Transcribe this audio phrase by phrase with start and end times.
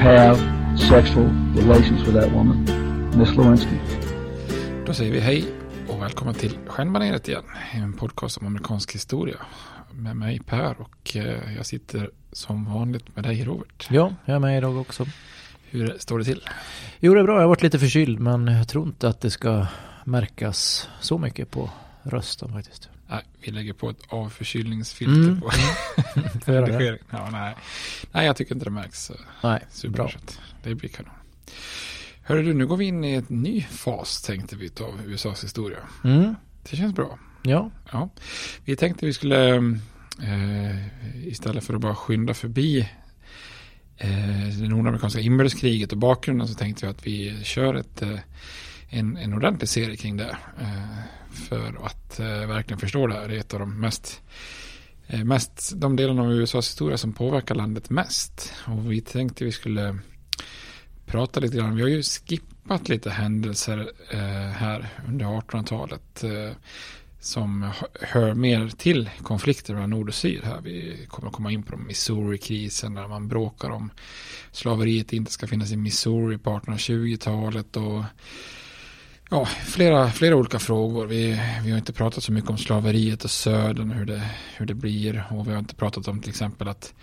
[0.00, 0.38] have
[0.78, 1.26] sexual
[1.56, 2.64] relations with that woman,
[3.18, 3.76] Miss Lewinsky.
[4.86, 5.44] Då säger vi hej
[5.88, 7.44] och välkommen till Stjärnbaneret igen.
[7.72, 9.36] En podcast om amerikansk historia.
[9.90, 13.88] Med mig Per och eh, jag sitter som vanligt med dig Robert.
[13.90, 15.06] Ja, jag är med idag också.
[15.70, 16.42] Hur står det till?
[17.00, 17.34] Jo, det är bra.
[17.34, 19.66] Jag har varit lite förkyld men jag tror inte att det ska
[20.04, 21.70] märkas så mycket på
[22.02, 22.91] rösten faktiskt.
[23.12, 25.40] Nej, vi lägger på ett avförkylningsfilter Mm.
[25.40, 25.50] på
[26.44, 26.72] Får göra det?
[26.72, 26.98] redigering.
[27.10, 27.54] Ja, nej.
[28.12, 29.10] nej, jag tycker inte det märks.
[29.42, 30.04] Nej, Superbra.
[30.04, 30.12] bra.
[30.62, 31.12] Det blir kanon.
[32.22, 35.78] Hörru du, nu går vi in i en ny fas tänkte vi av USAs historia.
[36.04, 36.34] Mm.
[36.70, 37.18] Det känns bra.
[37.42, 38.08] Ja, Ja.
[38.64, 42.80] Vi tänkte vi skulle eh, istället för att bara skynda förbi
[43.96, 48.18] eh, det nordamerikanska inbördeskriget och bakgrunden så tänkte vi att vi kör ett, eh,
[48.92, 50.36] en, en ordentlig serie kring det.
[50.60, 50.98] Eh,
[51.32, 53.28] för att eh, verkligen förstå det här.
[53.28, 54.22] Det är ett av de mest,
[55.06, 58.52] eh, mest de delarna av USAs historia som påverkar landet mest.
[58.66, 59.98] Och vi tänkte vi skulle
[61.06, 61.76] prata lite grann.
[61.76, 66.24] Vi har ju skippat lite händelser eh, här under 1800-talet.
[66.24, 66.56] Eh,
[67.20, 67.70] som
[68.00, 70.60] hör mer till konflikter mellan nord och syd här.
[70.60, 73.90] Vi kommer att komma in på Missouri-krisen där man bråkar om
[74.52, 78.04] slaveriet inte ska finnas i Missouri på 1820-talet och
[79.32, 81.06] ja, flera, flera olika frågor.
[81.06, 84.66] Vi, vi har inte pratat så mycket om slaveriet och södern och hur det, hur
[84.66, 86.94] det blir och vi har inte pratat om till exempel att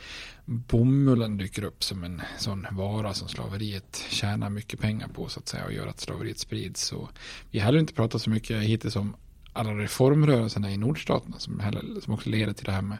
[0.45, 5.47] bomullen dyker upp som en sån vara som slaveriet tjänar mycket pengar på så att
[5.47, 6.81] säga och gör att slaveriet sprids.
[6.81, 7.09] Så
[7.51, 9.15] vi har heller inte pratat så mycket hittills om
[9.53, 12.97] alla reformrörelserna i nordstaterna som, heller, som också leder till det här med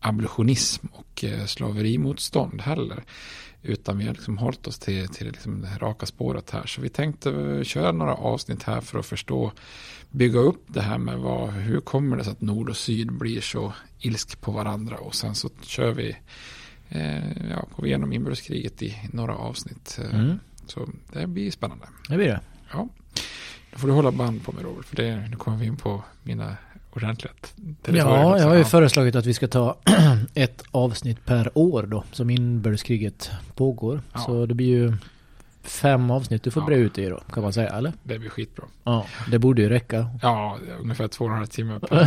[0.00, 3.04] abolitionism och eh, slaverimotstånd heller.
[3.66, 6.66] Utan vi har liksom hållit oss till, till liksom det här raka spåret här.
[6.66, 9.52] Så vi tänkte köra några avsnitt här för att förstå,
[10.10, 13.40] bygga upp det här med vad, hur kommer det sig att nord och syd blir
[13.40, 14.96] så ilsk på varandra.
[14.96, 16.16] Och sen så kör vi
[16.88, 19.98] eh, ja, går vi igenom inbördeskriget i några avsnitt.
[20.02, 20.38] Eh, Mm.
[20.66, 21.86] Så det blir spännande.
[22.08, 22.40] Det blir det.
[22.72, 22.88] Ja.
[23.72, 26.04] Då får du hålla band på mig Robert, för det, nu kommer vi in på
[26.22, 26.56] mina
[26.96, 27.48] ordentliga t-
[27.82, 29.76] territorier Ja, jag har ju föreslagit att vi ska ta
[30.34, 34.00] ett avsnitt per år då, som inbördeskriget pågår.
[34.12, 34.18] Ja.
[34.20, 34.92] Så det blir ju
[35.62, 36.66] fem avsnitt du får Ja.
[36.66, 37.92] bre ut i då, kan man säga, eller?
[38.02, 38.64] Det blir skitbra.
[38.84, 40.06] Ja, det borde ju räcka.
[40.22, 41.80] Ja, ungefär två och en halv timme.
[41.80, 41.86] på-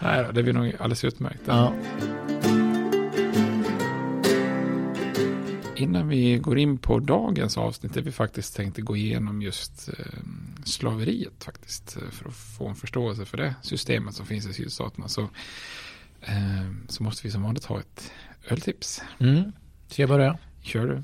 [0.00, 1.40] Nej, det blir nog alldeles utmärkt.
[1.46, 1.72] Ja.
[5.82, 9.94] Innan vi går in på dagens avsnitt där vi faktiskt tänkte gå igenom just eh,
[10.64, 11.96] slaveriet faktiskt.
[11.96, 15.08] eh, För att få en förståelse för det systemet som finns i sydstaterna.
[15.08, 15.22] Så,
[16.22, 18.12] eh, så måste vi som vanligt ha ett
[18.48, 19.02] öltips.
[19.18, 19.52] Mm.
[19.88, 20.38] Ska jag börja?
[20.62, 21.02] Kör du?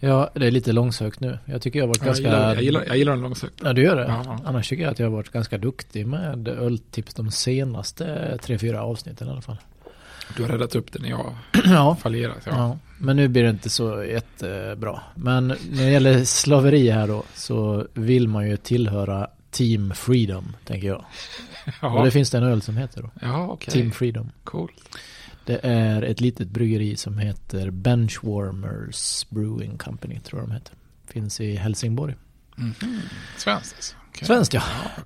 [0.00, 1.38] Ja, det är lite långsökt nu.
[1.44, 2.22] Jag tycker jag har varit Jag, ganska...
[2.24, 3.54] gillar, jag, gillar, jag gillar den långsökt.
[3.64, 4.04] Ja, du gör det?
[4.08, 4.40] Ja.
[4.44, 8.82] Annars tycker jag att jag har varit ganska duktig med öltips de senaste tre, fyra
[8.82, 9.56] avsnitten i alla fall.
[10.36, 11.34] Du har räddat upp det när jag
[11.64, 11.96] ja.
[12.00, 12.42] fallerat.
[12.46, 12.52] Ja.
[12.52, 15.00] Ja, men nu blir det inte så jättebra.
[15.14, 20.88] Men när det gäller slaveri här då så vill man ju tillhöra Team Freedom, tänker
[20.88, 21.04] jag.
[21.82, 21.98] Ja.
[21.98, 23.10] Och det finns det en öl som heter då.
[23.22, 23.72] Ja, okej.
[23.72, 24.30] Team Freedom.
[24.44, 24.98] Coolt.
[25.44, 30.74] Det är ett litet bryggeri som heter Benchwarmers Brewing Company, tror jag de heter.
[31.08, 32.14] Finns i Helsingborg.
[32.56, 33.00] Mhm.
[33.36, 33.96] Svenskt alltså.
[34.08, 34.26] Okej.
[34.26, 34.62] Svenskt ja.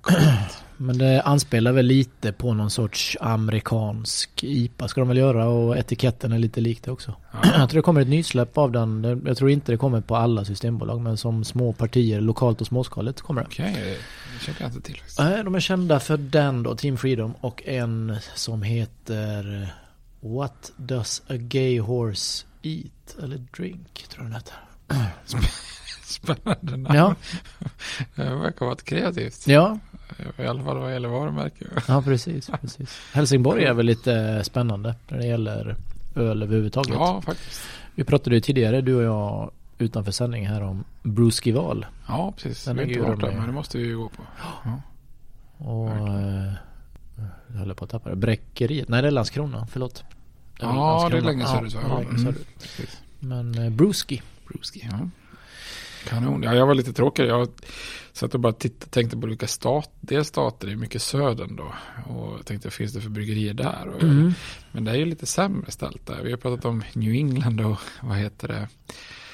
[0.07, 0.49] Ja.
[0.81, 5.77] Men det anspelar väl lite på någon sorts amerikansk IPA ska de väl göra och
[5.77, 7.15] etiketten är lite lik det också.
[7.31, 7.39] Ja.
[7.57, 9.21] Jag tror det kommer ett nysläpp av den.
[9.25, 13.21] Jag tror inte det kommer på alla systembolag men som små partier lokalt och småskaligt
[13.21, 13.47] kommer det.
[13.47, 13.97] Okej,
[14.39, 15.01] det känner jag inte till.
[15.19, 19.67] Nej, de är kända för den då, Team Freedom och en som heter
[20.19, 23.23] What does a gay horse eat?
[23.23, 24.53] Eller drink, tror jag den heter.
[26.09, 26.95] Spännande namn.
[26.95, 27.15] Ja,
[28.15, 29.47] Det verkar vara ett kreativt.
[29.47, 29.79] ja,
[30.37, 31.65] I alla fall vad gäller varumärke.
[31.87, 33.01] ja precis, precis.
[33.13, 35.75] Helsingborg är väl lite spännande när det gäller
[36.15, 36.93] öl överhuvudtaget.
[36.93, 37.61] Ja, faktiskt.
[37.95, 41.85] Vi pratade ju tidigare, du och jag, utanför sändning här om Bruskival.
[42.07, 42.65] Ja, precis.
[42.65, 43.33] Den inte ju rolig.
[43.37, 44.21] men det måste vi ju gå på.
[44.65, 44.81] Ja.
[45.65, 45.89] Och...
[45.89, 46.53] Eh,
[47.47, 48.15] jag höll på att tappa det.
[48.15, 48.89] Bräckeriet.
[48.89, 49.67] Nej, det är Landskrona.
[49.71, 50.03] Förlåt.
[50.59, 51.73] Det är Ja, det är länge söderut.
[51.73, 52.35] Ja, Ja, mm.
[53.19, 54.21] Men eh, Bruski.
[54.47, 54.99] Bruski, ja.
[56.07, 56.43] Kanon.
[56.43, 57.25] Ja, jag var lite tråkig.
[57.25, 57.47] Jag
[58.13, 61.73] satt och bara tittade, tänkte på vilka stat, delstater, det är mycket södern då.
[62.13, 63.87] Och tänkte, finns det för bryggerier där?
[64.01, 64.33] Mm.
[64.71, 66.23] Men det är ju lite sämre ställt där.
[66.23, 68.67] Vi har pratat om New England och vad heter det?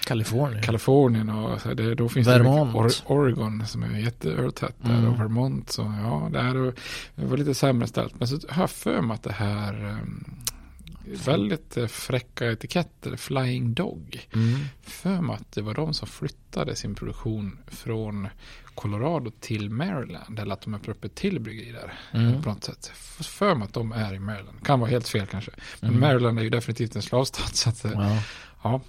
[0.06, 0.64] Kalifornien.
[0.64, 2.74] Kalifornien och det, då finns Vermont.
[2.74, 5.14] det mycket Or- Oregon som är jätteöltätt där Mm.
[5.14, 5.72] och Vermont.
[5.72, 6.74] Så ja, det, här,
[7.16, 8.20] det var lite sämre ställt.
[8.20, 10.26] Men så har jag för mig att det här um,
[11.08, 14.28] väldigt eh, fräcka etiketter, Flying Dog.
[14.34, 14.60] mm.
[14.82, 18.28] För mig att det var de som flyttade sin produktion från
[18.76, 20.40] Colorado till Maryland.
[20.40, 21.94] Eller att de öppnade upp ett till bryggeri där.
[22.20, 22.42] Mm.
[22.42, 22.92] På något sätt.
[23.22, 24.66] För mig att de är i Maryland.
[24.66, 25.52] Kan vara helt fel kanske.
[25.80, 26.02] Men Mm.
[26.02, 27.56] Maryland är ju definitivt en slavstat.
[27.56, 28.18] Så att, eh,
[28.64, 28.82] Ja.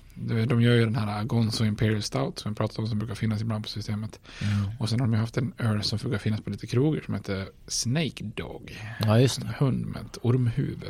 [0.46, 3.40] De gör ju den här Gonzo Imperial Stout som vi pratade om som brukar finnas
[3.40, 4.20] ibland på systemet.
[4.42, 4.70] Mm.
[4.78, 7.14] Och sen har de ju haft en öl som brukar finnas på lite krogar som
[7.14, 8.82] heter Snake Dog.
[9.00, 9.54] ja, just En det.
[9.58, 10.84] hund med ett ormhuvud.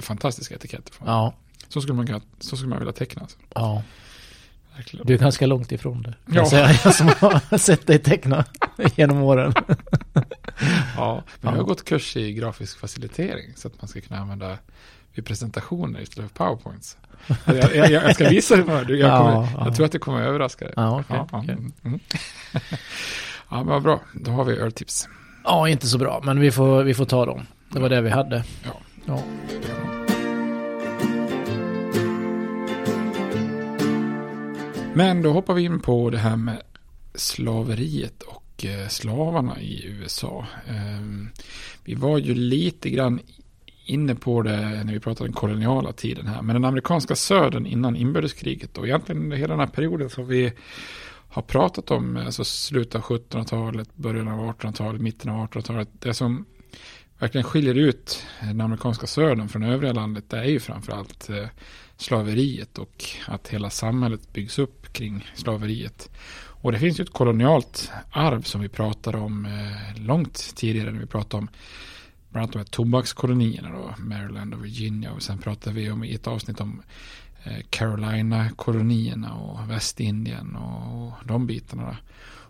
[0.00, 0.92] Fantastiska etiketter.
[0.94, 1.08] Från.
[1.08, 1.34] Ja,
[1.68, 3.22] Så, skulle man så skulle man vilja teckna.
[3.22, 3.38] Alltså.
[3.54, 3.82] ja.
[4.76, 5.06] Verkligen.
[5.06, 6.14] Du är ganska långt ifrån det.
[6.26, 6.34] Ja.
[6.34, 8.44] Jag säger jag som har sett dig teckna
[8.96, 9.54] genom åren.
[10.96, 14.58] Ja, men jag har gått kurs i grafisk facilitering så att man ska kunna använda
[15.14, 16.96] vid presentationer istället för powerpoints.
[17.44, 18.98] Jag, jag, jag, ska visa det för dig.
[18.98, 19.74] Jag, kommer, Ja, jag ja.
[19.74, 20.74] tror att det kommer överraska dig.
[20.76, 21.54] Ja, okej, ja, okej.
[21.54, 22.00] mm, mm.
[23.50, 24.00] ja, men vad bra.
[24.14, 25.08] Då har vi öltips.
[25.44, 27.46] Ja, inte så bra, men vi får, vi får ta dem.
[27.68, 28.44] Det var det vi hade.
[28.64, 28.80] Ja.
[29.06, 29.22] Ja.
[34.94, 36.62] Men då hoppar vi in på det här med
[37.14, 40.46] slaveriet och eh, slavarna i USA.
[40.68, 41.28] Ehm,
[41.84, 43.20] vi var ju lite grann
[43.86, 46.42] inne på det när vi pratade om den koloniala tiden här.
[46.42, 50.52] Men den amerikanska södern innan inbördeskriget och egentligen hela den här perioden som vi
[51.28, 55.88] har pratat om, alltså slutet av 1700-talet, början av 1800-talet, mitten av 1800-talet.
[55.92, 56.44] Det som
[57.18, 61.46] verkligen skiljer ut den amerikanska södern från övriga landet, det är ju framförallt eh,
[61.96, 66.10] slaveriet och att hela samhället byggs upp kring slaveriet.
[66.62, 71.00] Och det finns ju ett kolonialt arv som vi pratade om eh, långt tidigare när
[71.00, 71.48] vi pratade om
[72.30, 76.14] bland annat de här tobakskolonierna då, Maryland och Virginia och sen pratade vi om i
[76.14, 76.82] ett avsnitt om
[77.44, 81.96] eh, Carolina-kolonierna och Västindien och de bitarna.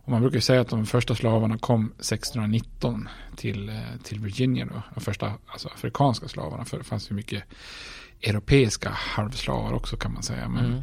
[0.05, 4.65] Och man brukar ju säga att de första slavarna kom 1619 till, eh, till Virginia
[4.65, 4.83] då.
[4.95, 6.65] De första alltså afrikanska slavarna.
[6.65, 7.45] För det fanns ju mycket
[8.23, 10.49] europeiska halvslavar också kan man säga.
[10.49, 10.83] Men Mm.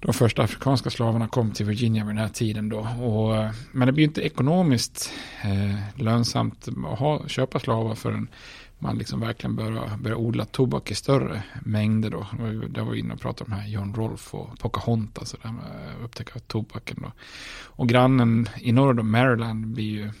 [0.00, 2.78] de första afrikanska slavarna kom till Virginia vid den här tiden då.
[2.78, 5.12] Och, eh, men det blir inte ekonomiskt
[5.42, 8.28] eh, lönsamt att ha, köpa slavar förrän,
[8.78, 12.26] man liksom verkligen börjar, börjar odla tobak i större mängder då.
[12.68, 15.64] Där var vi inne och pratade om här John Rolfe och Pocahontas, och det med
[16.04, 17.12] upptäcka tobaken då.
[17.64, 20.12] Och grannen i norr då, Maryland, blir ju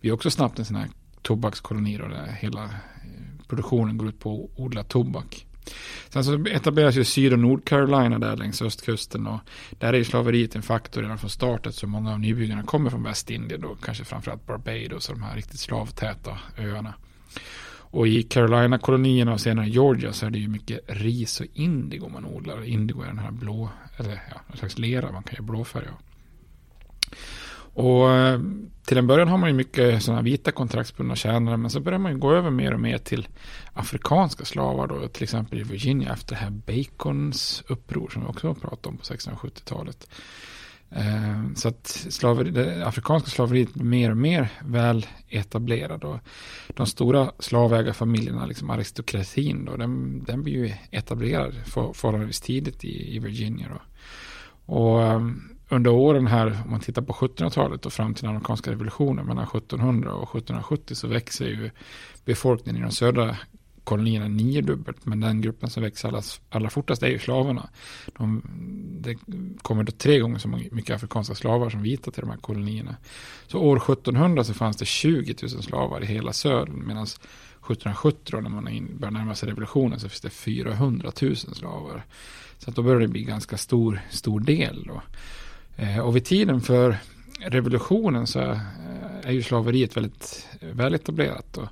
[0.00, 0.88] blir också snabbt en sån här
[1.22, 2.70] tobakskoloni då, där hela eh,
[3.48, 5.46] produktionen går ut på att odla tobak.
[6.08, 9.40] Sen så etableras ju Syd och Nordcarolina där längs östkusten och
[9.70, 13.02] där är ju slaveriet en faktor redan från startet så många av nybyggarna kommer från
[13.02, 16.94] Västindien då, kanske framförallt Barbados och de här riktigt slavtäta öarna.
[17.92, 22.24] Och i Carolina-kolonierna och senare Georgia så är det ju mycket ris och indigo man
[22.24, 22.64] odlar.
[22.64, 25.98] Indigo är den här blå, eller ja, en slags lera man kan göra blåfärg av.
[27.84, 28.40] Och eh,
[28.90, 32.12] till en början har man ju mycket sådana vita kontraktsbundna tjänare men så börjar man
[32.12, 33.28] ju gå över mer och mer till
[33.72, 38.46] afrikanska slavar då, till exempel i Virginia efter det här Bacons uppror som vi också
[38.46, 40.10] har pratat om på 1670-talet.
[40.90, 46.04] Eh, så att slaveri, det afrikanska slaveriet blir mer och mer väl etablerad.
[46.04, 46.18] Och
[46.68, 53.16] de stora slavägarfamiljerna, liksom aristokratin, då, den, den blir ju etablerad för, förhållandevis tidigt i,
[53.16, 53.66] i Virginia.
[53.68, 53.80] Då.
[54.74, 58.70] Och ehm, under åren här, om man tittar på 1700-talet och fram till den amerikanska
[58.70, 61.70] revolutionen mellan 1700 och 1770 så växer ju
[62.24, 63.36] befolkningen i de södra
[63.84, 65.06] kolonierna niodubbelt.
[65.06, 67.68] Men den gruppen som växer allra, allra fortast är ju slavarna.
[68.18, 68.42] De,
[69.00, 69.16] det
[69.62, 72.96] kommer då tre gånger så mycket afrikanska slavar som vita till de här kolonierna.
[73.46, 76.86] Så år 1700 så fanns det 20 000 slavar i hela södern.
[76.86, 82.04] Medan 1770 då, när man börjar närma sig revolutionen så finns det 400 000 slavar.
[82.58, 85.02] Så att då börjar det bli ganska stor, stor del då.
[85.80, 86.96] Eh, och vid tiden för
[87.40, 88.58] revolutionen så eh,
[89.24, 91.56] är ju slaveriet väldigt väletablerat.
[91.56, 91.68] Och,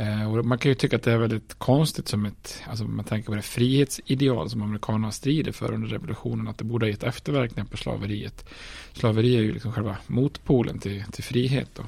[0.00, 3.04] eh, och man kan ju tycka att det är väldigt konstigt som ett, alltså man
[3.04, 7.02] tänker på det frihetsideal som amerikanerna strider för under revolutionen, att det borde ha gett
[7.02, 8.48] efterverkningar på slaveriet.
[8.92, 11.70] Slaveri är ju liksom själva motpolen till, till frihet.
[11.74, 11.82] Då.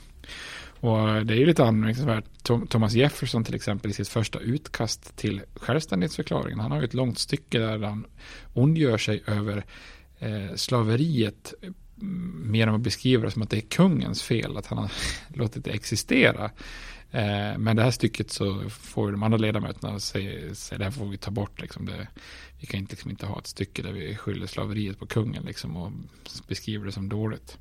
[0.88, 2.24] Och det är ju lite anmärkningsvärt.
[2.68, 6.60] Thomas Jefferson till exempel i sitt första utkast till självständighetsförklaringen.
[6.60, 8.06] Han har ju ett långt stycke där han
[8.54, 9.64] ondgör sig över
[10.24, 11.54] Eh, slaveriet
[12.00, 14.92] mm, mer än att beskriva det som att det är kungens fel att han har
[15.28, 16.44] låtit det existera.
[17.10, 21.06] Eh, men det här stycket så får de andra ledamöterna säga, att det här får
[21.06, 21.60] vi ta bort.
[21.60, 22.08] Liksom det,
[22.60, 25.76] vi kan inte, liksom inte ha ett stycke där vi skyller slaveriet på kungen liksom,
[25.76, 25.92] och
[26.48, 27.58] beskriver det som dåligt.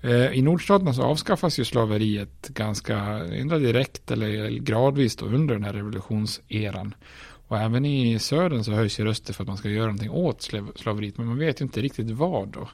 [0.00, 3.24] Eh, I nordstaterna så avskaffas ju slaveriet ganska
[3.58, 6.94] direkt eller gradvis då under den här revolutionseran.
[7.54, 10.50] Och även i södern så höjs ju röster för att man ska göra någonting åt
[10.76, 11.18] slaveriet.
[11.18, 12.68] Men man vet ju inte riktigt vad då.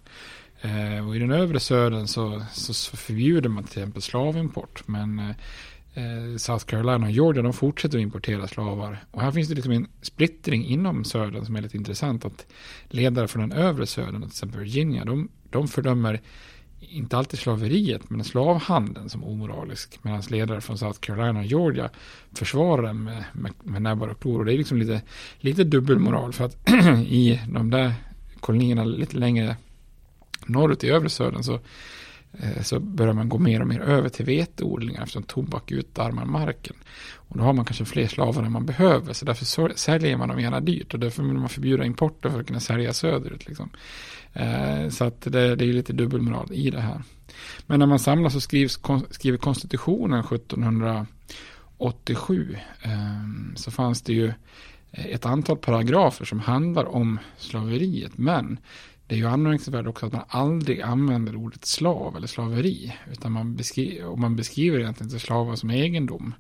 [0.61, 4.83] Eh, och i den övre södern så, så, förbjuder man till exempel slavimport.
[4.89, 5.29] Men eh,
[5.95, 9.05] eh, South Carolina och Georgia de fortsätter att importera slavar.
[9.11, 12.25] Och här finns det liksom en splittring inom södern som är lite intressant.
[12.25, 12.47] Att
[12.89, 16.21] ledare från den övre södern, till exempel Virginia, de, de fördömer
[16.81, 19.99] inte alltid slaveriet, men slavhandeln som omoralisk.
[20.03, 21.91] Medan ledare från South Carolina och Georgia
[22.33, 24.39] försvarar den med, med, med näbbar och klor.
[24.39, 25.03] Och det är liksom lite,
[25.39, 26.33] lite dubbelmoral.
[26.33, 26.71] För att
[27.07, 27.95] i de där
[28.41, 29.57] kolonierna lite längre
[30.47, 31.55] norrut i övre södern så,
[32.33, 36.77] eh, så börjar man gå mer och mer över till veteodlingar eftersom tobak utarmar marken.
[37.31, 39.13] Och då har man kanske fler slavar än man behöver.
[39.13, 40.95] Så därför säljer man dem gärna dyrt.
[40.95, 43.47] Och därför vill man förbjuda importen för att kunna sälja söderut.
[43.49, 43.71] Liksom.
[44.33, 47.03] Eh, så att det, det är lite dubbelmoral i det här.
[47.67, 54.33] Men när man samlas så skrivs, skriver konstitutionen 1787 ehm, så fanns det ju
[54.91, 58.19] eh, ett antal paragrafer som handlar om slaveriet.
[58.19, 58.59] Men
[59.07, 62.97] det är ju anmärkningsvärt också att man aldrig använder ordet slav eller slaveri.
[63.13, 66.35] Utan man, beskriver, och man beskriver egentligen inte slavar som egendom.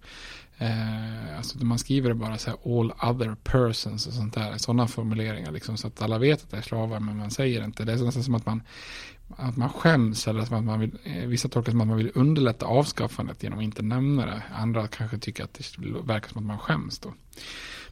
[0.61, 4.59] Eh, alltså man skriver det bara så här all other persons och sånt där.
[4.59, 7.85] Sådana formuleringar liksom så att alla vet att det är slavar men man säger inte.
[7.85, 8.63] Det är nästan som att man,
[9.37, 12.67] att man skäms eller att man vill, eh, vissa tolkar som att man vill underlätta
[12.67, 14.43] avskaffandet genom att inte nämna det.
[14.55, 15.65] Andra kanske tycker att det
[16.05, 17.15] verkar som att man skäms då.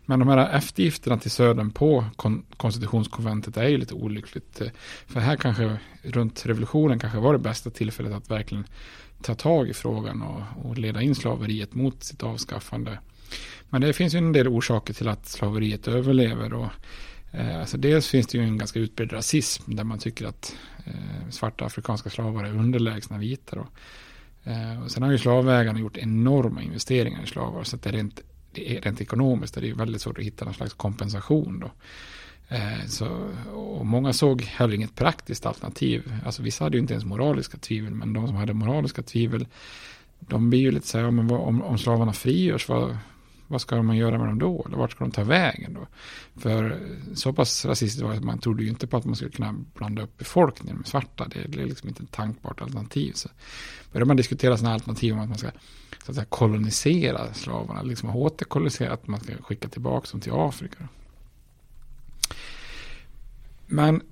[0.07, 4.61] Men de här eftergifterna till södern på kon konstitutionskonventet är ju lite olyckligt.
[4.61, 4.69] Eh,
[5.07, 8.65] för här kanske runt revolutionen kanske var det bästa tillfället att verkligen
[9.23, 12.99] ta tag i frågan och, och leda in slaveriet mot sitt avskaffande.
[13.69, 16.53] Men det finns ju en del orsaker till att slaveriet överlever.
[16.53, 16.69] Och,
[17.33, 21.31] eh, alltså dels finns det ju en ganska utbredd rasism där man tycker att eh,
[21.31, 23.57] svarta afrikanska slavar är underlägsna vita.
[23.57, 23.67] Då.
[24.51, 27.93] Eh, och sen har ju slavägarna gjort enorma investeringar i slavar så att det är
[27.93, 28.21] rent,
[28.53, 31.61] det är rent ekonomiskt är det är väldigt svårt att hitta någon slags kompensation.
[31.61, 31.71] Då.
[32.49, 36.12] Eh, så, och många såg heller inget praktiskt alternativ.
[36.26, 39.47] Alltså vissa hade ju inte ens moraliska tvivel, men de som hade moraliska tvivel,
[40.19, 42.99] de blir ju lite så här, men vad, om, om slavarna frigörs, vad,
[43.47, 44.64] vad ska man göra med dem då?
[44.67, 45.87] Eller vart ska de ta vägen då?
[46.40, 49.17] För eh, så pass rasistiskt var det att man trodde ju inte på att man
[49.17, 51.28] skulle kunna blanda upp befolkningen med svarta.
[51.28, 53.12] Det är liksom inte ett tankbart alternativ.
[53.12, 53.28] Så
[53.93, 55.50] började man diskutera sådana alternativ om att man ska
[56.05, 60.88] så att säga, kolonisera slavarna, liksom återkolonisera, att man ska skicka tillbaka dem till Afrika.
[63.69, 64.03] Men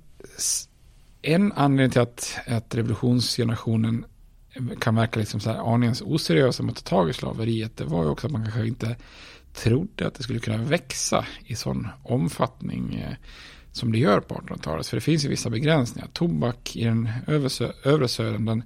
[1.21, 4.05] en anledning till att, att revolutionsgenerationen
[4.79, 8.03] kan verka liksom så här aningens oseriösa mot att ta tag i slaveriet, det var
[8.03, 8.95] ju också att man kanske inte
[9.53, 13.13] trodde att det skulle kunna växa i sån omfattning eh,
[13.71, 14.87] som det gör på 1800-talet.
[14.87, 16.09] För det finns ju vissa begränsningar.
[16.13, 17.09] Tobak i den
[17.83, 18.63] övre södern, den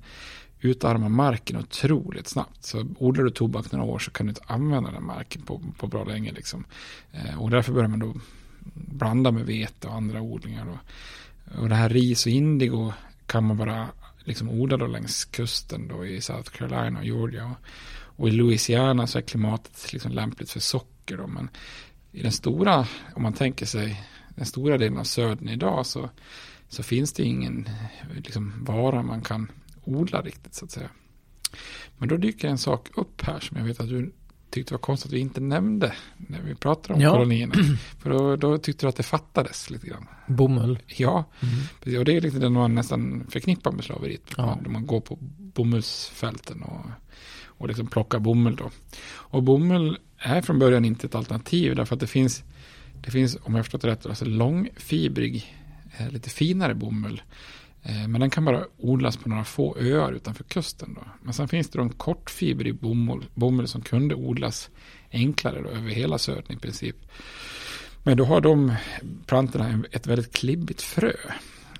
[0.61, 2.63] utarmar marken otroligt snabbt.
[2.63, 5.87] Så odlar du tobak några år så kan du inte använda den marken på, på
[5.87, 6.31] bra länge.
[6.31, 6.63] Liksom.
[7.11, 8.13] Eh, och därför börjar man då
[8.73, 10.65] blanda med vete och andra odlingar.
[10.65, 10.79] Då.
[11.61, 12.93] Och det här ris och indigo
[13.25, 13.87] kan man bara
[14.23, 17.55] liksom odla då längs kusten då i South Carolina och Georgia.
[18.15, 21.17] Och, i Louisiana så är klimatet liksom lämpligt för socker.
[21.17, 21.27] Då.
[21.27, 21.49] Men
[22.11, 24.03] i den stora, om man tänker sig
[24.35, 26.09] den stora delen av södern idag så,
[26.69, 27.69] så finns det ingen
[28.15, 29.51] liksom, vara man kan
[29.83, 30.89] odla riktigt så att säga.
[31.97, 34.13] Men då dyker en sak upp här som jag vet att du
[34.51, 37.11] tyckte var konstigt att vi inte nämnde när vi pratade om ja.
[37.11, 37.53] kolonierna.
[37.99, 40.07] För då, då, tyckte du att det fattades lite grann.
[40.27, 40.79] Bomull.
[40.87, 41.99] Ja, mm.
[41.99, 44.33] och det är lite det man nästan förknippar med slaveriet.
[44.37, 44.45] Ja.
[44.45, 46.85] Man, man går på bomullsfälten och,
[47.45, 48.69] och liksom plockar bomull då.
[49.11, 52.43] Och bomull är från början inte ett alternativ därför att det finns,
[53.01, 55.55] det finns om jag förstått det rätt, alltså långfibrig,
[55.97, 57.21] eh, lite finare bomull
[57.83, 60.93] Eh, men den kan bara odlas på några få öar utanför kusten.
[60.93, 61.01] Då.
[61.21, 64.69] Men sen finns det då en kortfibrig bomull, bomull som kunde odlas
[65.11, 66.95] enklare då, över hela södern i princip.
[68.03, 68.75] Men då har de
[69.25, 71.13] plantorna ett väldigt klibbigt frö.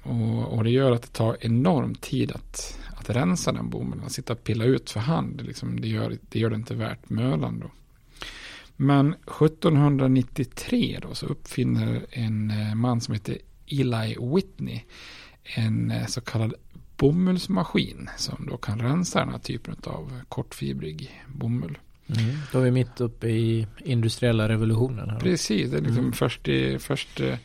[0.04, 4.06] Och, och, det gör att det tar enorm tid att, att rensa den bomullen.
[4.06, 5.42] Att sitta och pilla ut för hand.
[5.42, 7.60] Liksom, det, gör, det gör det inte värt mölan.
[7.60, 7.72] då.
[8.76, 14.82] Men 1793 då så uppfinner en eh, man som heter Eli Whitney
[15.44, 16.54] en eh, så kallad
[16.98, 21.78] bomullsmaskin som då kan rensa den här typen av kortfibrig bomull.
[22.08, 22.36] Mm.
[22.52, 25.10] Då är vi mitt uppe i industriella revolutionen.
[25.10, 25.20] Här.
[25.20, 26.14] Precis, det är liksom mm.
[26.14, 27.38] först, i, först eh,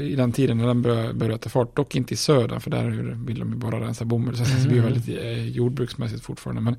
[0.00, 2.90] i den tiden när den började, började ta fart, dock inte i södern för där
[3.26, 4.92] vill de ju bara rensa bomull så det blir mm.
[4.92, 6.62] väldigt eh, jordbruksmässigt fortfarande.
[6.62, 6.76] Men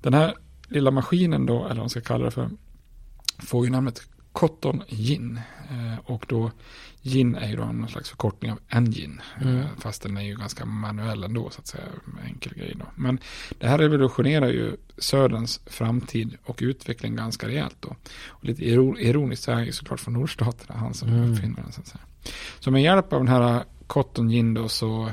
[0.00, 0.34] den här
[0.68, 2.50] lilla maskinen då, eller vad man ska kalla det för,
[3.38, 4.02] får ju namnet
[4.32, 5.40] Cotton Gin.
[6.04, 6.50] Och då
[7.02, 9.22] Gin är ju då en slags förkortning av engine.
[9.40, 9.58] Mm.
[9.58, 11.84] Eh, fast den är ju ganska manuell ändå så att säga.
[12.24, 12.84] Enkel grej då.
[12.94, 13.18] Men
[13.58, 17.96] det här revolutionerar ju Söderns framtid och utveckling ganska rejält då.
[18.28, 21.32] Och lite ironiskt så är ju såklart från nordstaterna, han som mm.
[21.32, 22.02] uppfinner den så att säga.
[22.58, 25.12] Så med hjälp av den här Cotton Gin då så,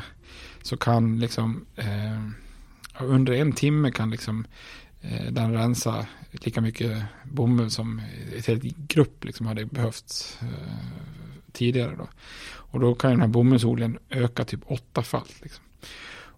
[0.62, 2.22] så kan liksom eh,
[3.00, 4.46] under en timme kan liksom
[5.02, 8.02] eh, den rensa lika mycket bomull som
[8.38, 10.48] ett helt grupp liksom hade behövt eh,
[11.58, 11.96] tidigare.
[11.96, 12.08] Då.
[12.50, 15.42] Och då kan den här bomullsodlingen öka typ åttafalt.
[15.42, 15.64] Liksom.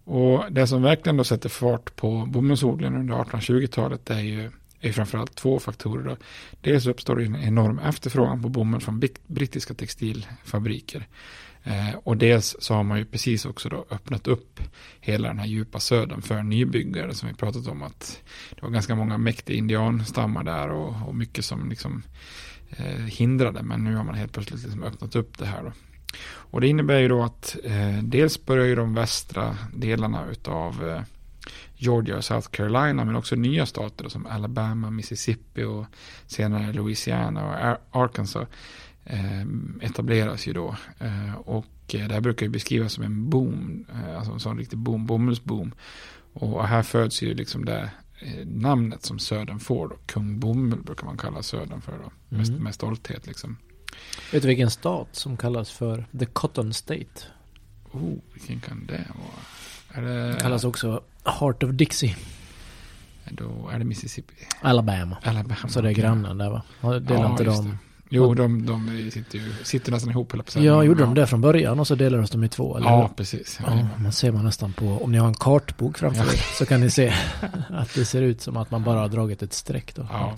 [0.04, 5.34] Och det som verkligen då sätter fart på bomullsodlingen under 1820-talet är ju är framförallt
[5.34, 6.04] två faktorer.
[6.04, 6.16] Då.
[6.60, 11.06] Dels uppstår det en enorm efterfrågan på bomull från brittiska textilfabriker.
[11.64, 14.60] Eh, och dels så har man ju precis också då öppnat upp
[15.00, 18.94] hela den här djupa södern för nybyggare som vi pratat om att det var ganska
[18.94, 23.62] många mäktiga indianstammar där och, och mycket som liksom eh, Eh, hindrade.
[23.62, 25.62] Men nu har man helt plötsligt liksom öppnat upp det här.
[25.62, 25.72] Då.
[26.26, 31.02] Och det innebär ju då att eh, dels börjar ju de västra delarna utav eh,
[31.76, 35.84] Georgia och South Carolina men också nya stater som Alabama, Mississippi och
[36.26, 38.48] senare Louisiana och Arkansas
[39.04, 39.42] eh,
[39.80, 40.76] etableras ju då.
[40.98, 44.58] Eh, och eh, det här brukar ju beskrivas som en boom, eh, alltså en sån
[44.58, 45.72] riktig boom, bomullsboom.
[46.32, 47.90] Och här föds ju liksom det
[48.44, 49.88] namnet som Södern får.
[49.88, 49.96] Då.
[50.06, 51.92] Kung Bomull brukar man kalla Södern för.
[51.92, 52.10] Då.
[52.28, 52.62] Med, mm.
[52.62, 53.56] med stolthet liksom.
[54.32, 57.24] Vet du vilken stat som kallas för The Cotton State?
[57.92, 60.04] Oh, vilken kan det vara?
[60.06, 62.16] Det, det kallas också Heart of Dixie.
[63.30, 64.34] Då är det Mississippi.
[64.60, 65.16] Alabama.
[65.22, 65.68] Alabama.
[65.68, 66.62] Så det är grannen där va?
[66.82, 67.78] Delar ja, inte de
[68.12, 70.28] Jo, de, de sitter, ju, sitter nästan ihop.
[70.28, 72.76] På ja, gjorde de det från början och så delades de i två?
[72.76, 72.86] Eller?
[72.86, 73.60] Ja, precis.
[73.66, 76.80] Ja, man ser man nästan på, om ni har en kartbok framför er, så kan
[76.80, 77.14] ni se
[77.68, 80.06] att det ser ut som att man bara har dragit ett streck då.
[80.10, 80.36] Ja,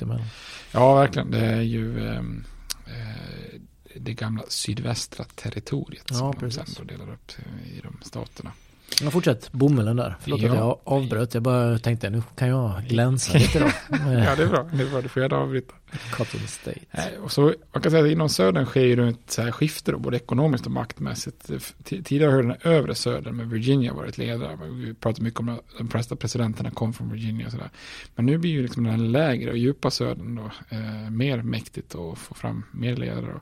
[0.72, 1.30] ja verkligen.
[1.30, 2.44] Det är ju ehm,
[2.86, 3.60] eh,
[3.94, 6.60] det gamla sydvästra territoriet ja, som precis.
[6.64, 7.32] de sen då delar upp
[7.76, 8.52] i de staterna.
[9.02, 10.16] Ja, fortsätt bomullen där.
[10.20, 10.50] Förlåt ja.
[10.50, 11.34] att jag avbröt.
[11.34, 13.66] Jag bara tänkte nu kan jag glänsa lite då.
[13.90, 14.68] ja, det är bra.
[14.72, 15.00] Det är bra.
[15.00, 15.74] Du får gärna avbryta.
[16.10, 16.80] Cotton State.
[17.22, 19.98] Och så, man kan säga att inom södern sker ju ett så här skifte då,
[19.98, 21.50] både ekonomiskt och maktmässigt.
[21.84, 24.58] Tidigare har den övre södern med Virginia varit ledare.
[24.70, 27.70] Vi pratar mycket om att de flesta presidenterna kom från Virginia och sådär.
[28.14, 32.18] Men nu blir ju liksom den lägre och djupa södern då eh, mer mäktigt och
[32.18, 33.26] får fram mer ledare.
[33.26, 33.40] Då.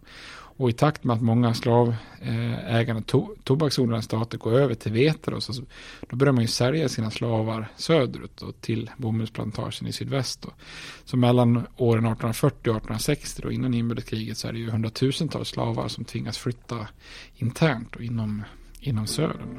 [0.61, 5.40] Och i takt med att många slavägande to tobaksodlande stater går över till vete då,
[5.40, 5.53] så,
[6.09, 10.42] då börjar man ju sälja sina slavar söderut och till bomullsplantagen i sydväst.
[10.42, 10.49] Då.
[11.05, 15.88] Så mellan åren 1840 och 1860 då, innan inbördeskriget så är det ju hundratusentals slavar
[15.88, 16.88] som tvingas flytta
[17.37, 18.42] internt och inom,
[18.81, 19.59] inom södern.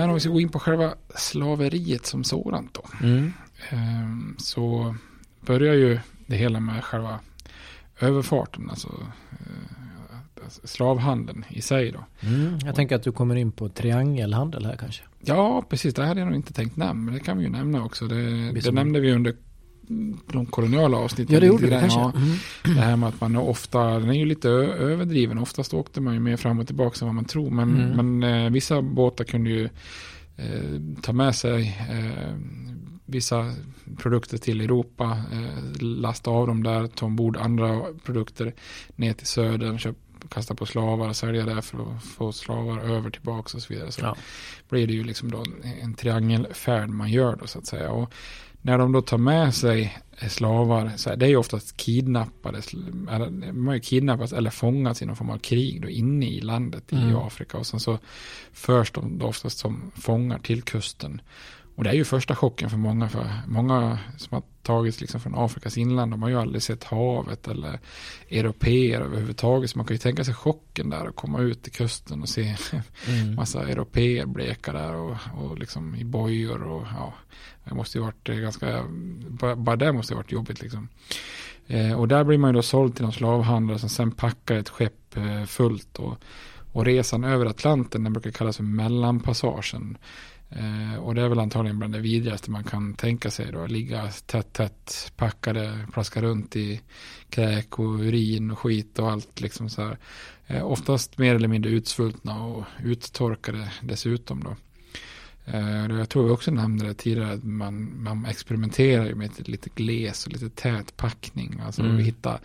[0.00, 3.06] Men om vi ska gå in på själva slaveriet som sådant då.
[3.06, 3.32] Mm.
[3.70, 4.94] Ehm, Så
[5.40, 7.20] börjar ju det hela med själva
[8.00, 8.88] överfarten, alltså
[9.30, 12.28] eh, slavhandeln i sig då.
[12.28, 12.58] Mm.
[12.64, 15.02] Jag tänker att du kommer in på triangelhandel här kanske.
[15.20, 15.94] Ja, precis.
[15.94, 18.06] Det hade jag nog inte tänkt nämna, men det kan vi ju nämna också.
[18.06, 19.36] Det, det nämnde vi under
[20.32, 21.34] de koloniala avsnitten.
[21.34, 21.98] Ja, det gjorde grann, kanske.
[22.00, 22.12] ja.
[22.16, 22.36] Mm.
[22.76, 25.38] Det här med att man ofta, den är ju lite överdriven.
[25.38, 27.50] Oftast åkte man ju mer fram och tillbaka än vad man tror.
[27.50, 28.16] Men, Mm.
[28.18, 29.64] men eh, vissa båtar kunde ju
[30.36, 32.34] eh, ta med sig eh,
[33.06, 33.54] vissa
[33.98, 38.54] produkter till Europa, eh, lasta av dem där, ta ombord andra produkter
[38.96, 39.96] ner till södern, köp,
[40.28, 43.92] kasta på slavar, sälja där för att få slavar över tillbaka och så vidare.
[43.92, 44.16] Så Ja.
[44.68, 45.44] blir det ju liksom då
[45.82, 47.90] en triangelfärd man gör då så att säga.
[47.90, 48.12] Och
[48.62, 53.66] när de då tar med sig slavar, så här, det är ju oftast kidnappade, de
[53.66, 56.96] har ju kidnappats eller fångats i någon form av krig då inne i landet i
[56.96, 57.16] Mm.
[57.16, 57.98] Afrika och sen så
[58.52, 61.20] förs de då oftast som fångar till kusten.
[61.74, 65.34] Och det är ju första chocken för många, för många som har tagits liksom från
[65.36, 67.80] Afrikas inland, de har ju aldrig sett havet eller
[68.30, 72.22] europeer överhuvudtaget, så man kan ju tänka sig chocken där att komma ut till kusten
[72.22, 72.56] och se
[73.08, 73.34] Mm.
[73.36, 77.14] massa europeer bleka där och, och liksom i bojor och ja,
[77.64, 78.84] det måste ju varit ganska,
[79.28, 80.88] bara, bara det måste ju varit jobbigt liksom.
[81.66, 84.68] Eh, och där blir man ju då såld till någon slavhandlare som sen packar ett
[84.68, 86.18] skepp eh, fullt och,
[86.72, 89.98] och resan över Atlanten, den brukar kallas för mellanpassagen.
[90.50, 94.10] Eh, och det är väl antagligen bland det vidrigaste man kan tänka sig då, ligga
[94.26, 96.80] tätt, tätt packade, plaska runt i
[97.30, 99.98] kräk och urin och skit och allt liksom så här.
[100.46, 104.56] Eh, oftast mer eller mindre utsvultna och uttorkade dessutom då.
[105.44, 109.70] Eh, jag tror vi också nämnde det tidigare att man, man experimenterar med ett lite
[109.74, 111.60] gles och lite tät packning.
[111.66, 111.96] Alltså Mm.
[111.96, 112.40] vi hittar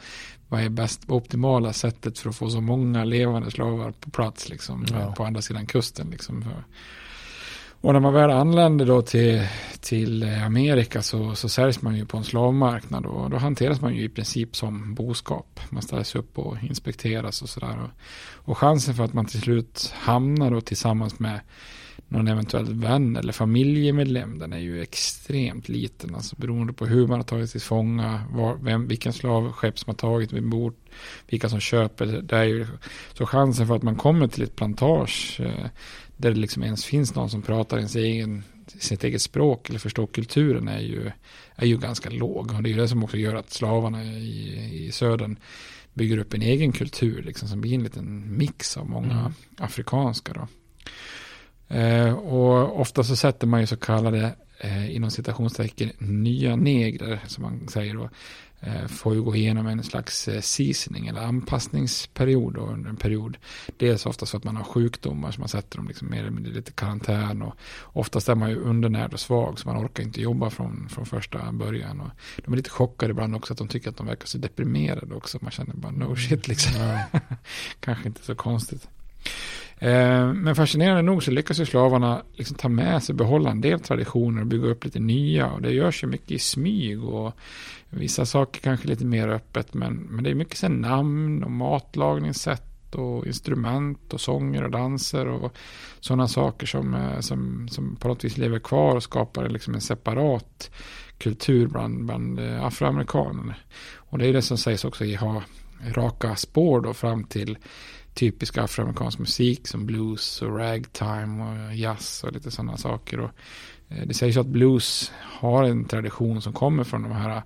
[0.47, 4.85] vad är bäst, optimala sättet för att få så många levande slavar på plats liksom
[4.91, 5.13] Ja.
[5.17, 6.41] på andra sidan kusten liksom.
[6.43, 6.63] För-
[7.81, 9.47] och när man väl anländer då till,
[9.79, 13.95] till eh, Amerika så, så säljs man ju på en slavmarknad och då hanteras man
[13.95, 15.59] ju i princip som boskap.
[15.69, 17.79] Man ställs upp och inspekteras och sådär.
[17.83, 17.89] Och,
[18.51, 21.39] och chansen för att man till slut hamnar då tillsammans med
[22.07, 26.15] någon eventuell vän eller familjemedlem den är ju extremt liten.
[26.15, 29.95] Alltså beroende på hur man har tagit till fånga, var, vem, vilken slavskepp som har
[29.95, 30.75] tagit vid bord,
[31.29, 32.05] vilka som köper.
[32.05, 32.67] Det är ju,
[33.13, 35.65] så chansen för att man kommer till ett plantage eh,
[36.17, 38.43] där det liksom ens finns någon som pratar ens egen,
[38.80, 41.12] sitt eget språk eller förstår kulturen är ju,
[41.56, 42.51] är ju ganska låg.
[42.51, 45.38] Och det är ju det som också gör att slavarna i, i södern
[45.93, 49.34] bygger upp en egen kultur liksom, som blir en liten mix av många Mm.
[49.58, 50.34] afrikanska.
[50.34, 50.47] Då.
[51.75, 57.43] Eh, och ofta så sätter man ju så kallade eh, inom citationstecken nya negrer som
[57.43, 58.09] man säger då
[58.59, 63.37] eh, får ju gå igenom en slags eh, seasoning eller anpassningsperiod då, under en period.
[63.77, 66.53] Dels ofta så att man har sjukdomar som man sätter dem liksom mer eller mindre
[66.53, 70.49] lite karantän och oftast är man ju undernärd och svag så man orkar inte jobba
[70.49, 72.01] från, från första början.
[72.01, 72.09] Och
[72.45, 75.37] de är lite chockade ibland också att de tycker att de verkar så deprimerade också.
[75.41, 76.99] Man känner bara no shit liksom.
[77.79, 78.87] Kanske inte så konstigt.
[79.77, 83.79] Eh, men fascinerande nog så lyckas ju slavarna liksom ta med sig, behålla en del
[83.79, 85.47] traditioner och bygga upp lite nya.
[85.47, 87.33] Och det görs ju mycket i smyg och
[87.89, 89.73] vissa saker kanske lite mer öppet.
[89.73, 95.27] Men, men det är mycket sen namn och matlagningssätt och instrument och sånger och danser
[95.27, 95.57] och
[95.99, 99.81] sådana saker som, eh, som, som på något vis lever kvar och skapar liksom en
[99.81, 100.71] separat
[101.17, 103.65] kultur bland, bland eh, afroamerikaner.
[103.95, 105.43] Och det är det som sägs också i ha
[105.93, 107.57] raka spår då fram till
[108.15, 113.19] typisk afroamerikansk musik som blues och ragtime och jazz och lite sådana saker.
[113.19, 113.32] Och
[113.89, 117.43] eh, det sägs att blues har en tradition som kommer från de här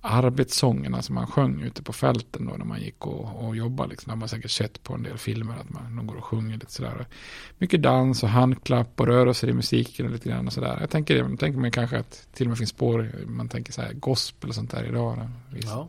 [0.00, 3.90] arbetssångerna som man sjöng ute på fälten då när man gick och, och jobbade.
[3.90, 4.10] Liksom.
[4.10, 6.54] Det har man säkert sett på en del filmer att man de går och sjunger
[6.54, 7.06] lite sådär.
[7.58, 10.76] Mycket dans och handklapp och rörelser i musiken och lite grann och sådär.
[10.80, 13.82] Jag tänker, jag tänker mig kanske att till och med finns spår, man tänker så
[13.82, 15.28] här gospel och sånt där idag.
[15.62, 15.88] Ja.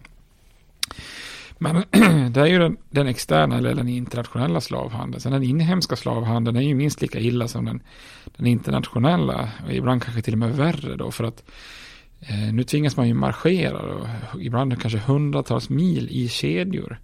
[1.60, 1.76] Men
[2.34, 5.22] det är ju den, den, externa eller den internationella slavhandeln.
[5.22, 7.82] Sen den inhemska slavhandeln är ju minst lika illa som den,
[8.38, 9.50] den internationella.
[9.66, 11.12] Och ibland kanske till och med värre då.
[11.12, 11.44] För att
[12.20, 13.86] eh, nu tvingas man ju marschera.
[13.88, 14.08] då,
[14.40, 17.00] ibland kanske hundratals mil i kedjor.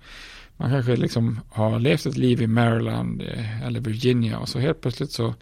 [0.58, 4.40] Man kanske liksom har levt ett liv i Maryland eh, eller Virginia.
[4.40, 5.34] Och så helt plötsligt så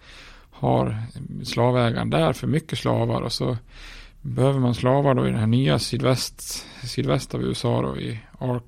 [0.52, 0.98] har
[1.44, 3.22] slavägaren där för mycket slavar.
[3.22, 3.58] Och så
[4.22, 8.62] behöver man slavar då i den här nya sydväst, sydväst av USA då i Ar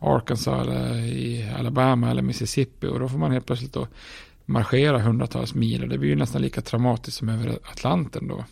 [0.00, 3.88] Arkansas eller i Alabama eller Mississippi och då får man helt plötsligt då
[4.44, 8.44] marschera hundratals mil och det blir ju nästan lika traumatiskt som över Atlanten då.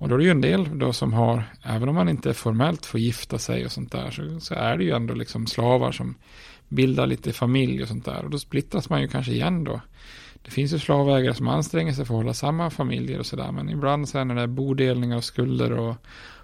[0.00, 2.86] Och då är det ju en del då som har, även om man inte formellt
[2.86, 6.14] får gifta sig och sånt där, så, så är det ju ändå liksom slavar som
[6.68, 8.24] bildar lite familj och sånt där.
[8.24, 9.80] Och då splittras man ju kanske igen då.
[10.42, 13.52] Det finns ju slavägare som anstränger sig för att hålla samma familjer och sådär.
[13.52, 15.96] Men ibland sen när det är bodelningar och skulder och,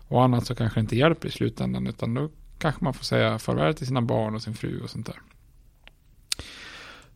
[0.08, 1.86] och annat så kanske det inte hjälper i slutändan.
[1.86, 2.30] Utan då
[2.64, 5.20] kanske man får säga farväl till sina barn och sin fru och sånt där.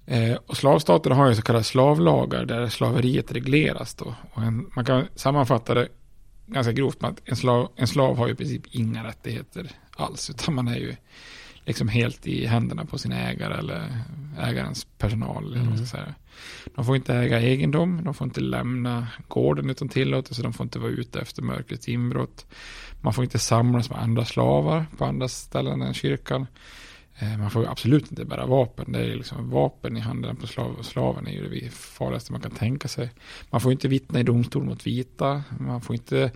[0.07, 4.15] Eh, och slavstaterna har ju så kallade slavlagar där slaveriet regleras då.
[4.33, 5.89] Och en, man kan sammanfatta det
[6.47, 10.31] ganska grovt med att en slav, en slav har ju i princip inga rättigheter alls.
[10.31, 10.97] Utan man är ju
[11.65, 14.03] liksom helt i händerna på sin ägare eller
[14.39, 15.53] ägarens personal.
[15.53, 16.15] Eller mm.
[16.75, 20.79] De får inte äga egendom, de får inte lämna gården utan tillåtelse, de får inte
[20.79, 22.47] vara ute efter mörkrets inbrott.
[23.01, 26.47] Man får inte samlas med andra slavar på andra ställen än kyrkan.
[27.19, 28.93] Eh, man får absolut inte bära vapen.
[28.93, 32.51] Det är liksom vapen i handen på slav, slaven är ju det farligaste man kan
[32.51, 33.11] tänka sig.
[33.51, 35.43] Man får inte vittna i domstol mot vita.
[35.59, 36.31] Man får inte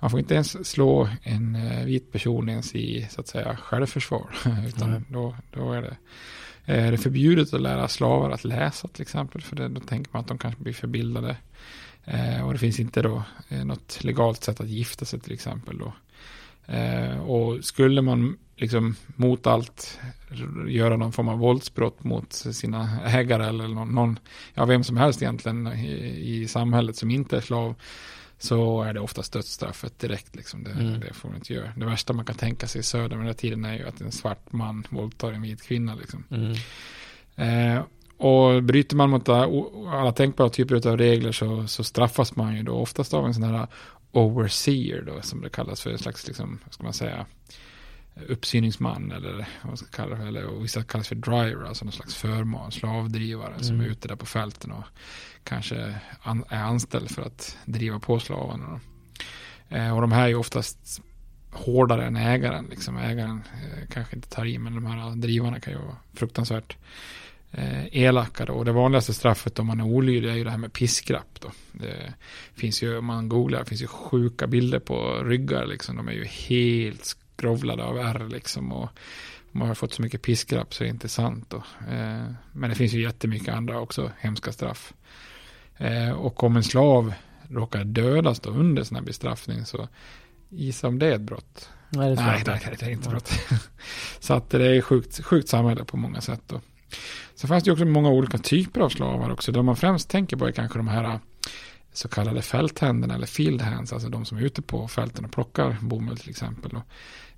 [0.00, 4.30] man får inte ens slå en eh, vit person ens i så att säga självförsvar.
[4.66, 5.96] Utan då, då är det,
[6.64, 9.42] eh, är det förbjudet att lära slavar att läsa till exempel.
[9.42, 11.36] För det, då tänker man att de kanske blir förbildade.
[12.10, 15.78] Eh, och det finns inte då eh, något legalt sätt att gifta sig till exempel.
[15.78, 15.92] Då.
[16.74, 20.00] Eh, och skulle man liksom mot allt
[20.68, 24.18] göra någon form av våldsbrott mot sina ägare eller någon, någon
[24.54, 27.74] ja vem som helst egentligen i, i samhället som inte är slav
[28.38, 30.36] så är det oftast dödsstraffet direkt.
[30.36, 30.64] Liksom.
[30.64, 31.00] Det, mm.
[31.00, 31.72] det får man inte göra.
[31.76, 34.00] Det värsta man kan tänka sig i söder med den här tiden är ju att
[34.00, 35.94] en svart man våldtar en vit kvinna.
[35.94, 36.24] Liksom.
[36.30, 36.54] Mm.
[37.36, 37.82] Eh,
[38.18, 42.72] och bryter man mot alla tänkbara typer av regler så, så, straffas man ju då
[42.72, 43.66] oftast av en sån här
[44.12, 47.26] overseer då, som det kallas för en slags, liksom, ska man säga,
[48.28, 51.92] uppsyningsman eller vad man ska kalla det, eller och vissa kallas för driver, alltså någon
[51.92, 53.64] slags förmån, slavdrivare mm.
[53.64, 54.84] som är ute där på fälten och
[55.44, 58.80] kanske an, är anställd för att driva på slavarna.
[59.68, 61.02] Eh, och de här är ju oftast
[61.50, 65.72] hårdare än ägaren, liksom ägaren eh, kanske inte tar i, men de här drivarna kan
[65.72, 66.76] ju vara fruktansvärt
[67.52, 68.52] eh, elaka då.
[68.52, 71.50] Och det vanligaste straffet om man är olydig är ju det här med piskrapp då.
[71.72, 72.14] Det
[72.54, 75.96] finns ju, om man googlar, det finns ju sjuka bilder på ryggar liksom.
[75.96, 78.72] De är ju helt skrovlade av ärr liksom.
[78.72, 78.88] Och
[79.52, 81.56] man har fått så mycket piskrapp så det är inte sant då.
[81.90, 84.92] Eh, men det finns ju jättemycket andra också hemska straff.
[85.76, 87.12] Eh, och om en slav
[87.50, 89.88] råkar dödas då under sån här bestraffning så
[90.48, 91.70] gissa om det är ett brott.
[91.90, 93.32] Nej, det, Nej, det är inte brott.
[94.20, 96.60] så att det är sjukt, sjukt samhälle på många sätt då.
[97.34, 99.52] Så fanns det också många olika typer av slavar också.
[99.52, 101.18] De man främst tänker på är kanske de här eh,
[101.92, 105.76] så kallade fälthänderna eller field hands, alltså de som är ute på fälten och plockar
[105.80, 106.70] bomull till exempel.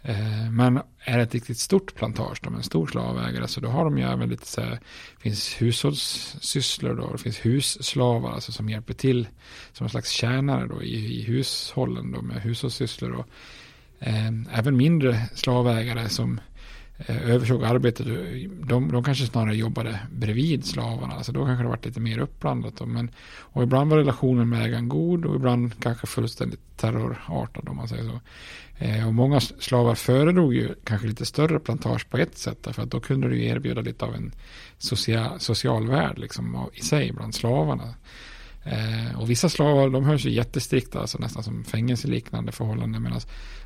[0.03, 3.69] Eh, men är det ett riktigt stort plantage, de är en stor slavägare, så då
[3.69, 4.81] har de ju även lite så här,
[5.19, 9.29] finns hushållssysslor då, det finns husslavar, alltså som hjälper till
[9.73, 13.13] som en slags tjänare då i, i hushållen då med hushållssysslor.
[13.13, 13.27] Och,
[13.99, 16.41] eh, även mindre slavägare som
[17.07, 18.07] Eh, översåg arbetet.
[18.07, 18.15] Eh,
[18.51, 21.15] de, de kanske snarare jobbade bredvid slavarna.
[21.15, 22.77] Alltså då kanske det varit lite mer uppblandat.
[22.77, 22.87] Då.
[22.87, 27.89] Men, och ibland var relationen med ägaren god och ibland kanske fullständigt terrorartad om man
[27.89, 28.21] säger så.
[28.85, 32.69] Eh, och många slavar föredrog ju kanske lite större plantage på ett sätt.
[32.73, 34.33] För att då kunde du erbjuda lite av en
[34.79, 37.95] social, social värld liksom, i sig bland slavarna.
[38.65, 43.03] Eh, och vissa slavar de hörs ju jättestrikta, alltså nästan som fängelseliknande förhållanden.
[43.03, 43.21] Medan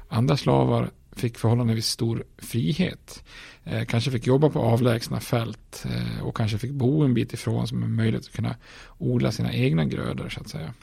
[0.09, 3.25] andra slavar fick förhållandevis stor frihet.
[3.65, 7.69] Eh, kanske fick jobba på avlägsna fält eh, och kanske fick bo en bit ifrån
[7.69, 8.57] som en möjlighet att kunna
[8.99, 10.75] odla sina egna grödor så att säga.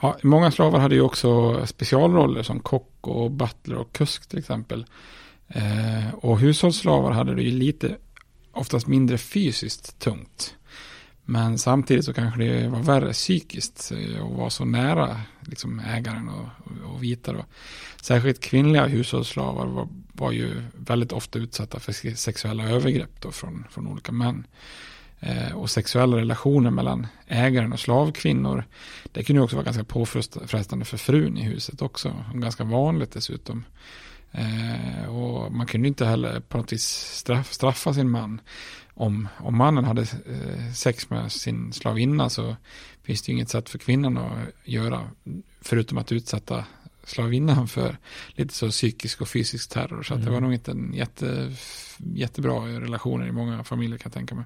[0.00, 4.86] Ja, många slavar hade ju också specialroller som kock och butler och kusk till exempel.
[5.48, 7.96] Eh, och hushållsslavar hade det ju lite,
[8.52, 10.54] oftast mindre fysiskt tungt.
[11.24, 16.28] Men samtidigt så kanske det var värre psykiskt eh, att vara så nära liksom ägaren
[16.28, 16.48] och,
[16.92, 17.44] och, vita då.
[18.02, 23.86] Särskilt kvinnliga hushållsslavar var, var ju väldigt ofta utsatta för sexuella övergrepp då från, från
[23.86, 24.46] olika män.
[25.20, 28.64] Eh, och sexuella relationer mellan ägaren och slavkvinnor.
[29.12, 32.24] Det kunde också vara ganska påfrestande för frun i huset också.
[32.34, 33.64] Ganska vanligt dessutom.
[34.32, 38.40] Eh, och man kunde inte heller på något vis straff, straffa sin man.
[38.94, 42.56] Om, om mannen hade eh, sex med sin slavinna så
[43.02, 45.10] finns det ju inget sätt för kvinnan att göra.
[45.60, 46.64] Förutom att utsätta
[47.04, 47.96] slavinnan för
[48.28, 50.02] lite så psykisk och fysisk terror.
[50.02, 50.26] Så mm.
[50.26, 51.52] det var nog inte en jätte,
[51.98, 54.44] jättebra relation i många familjer kan jag tänka mig.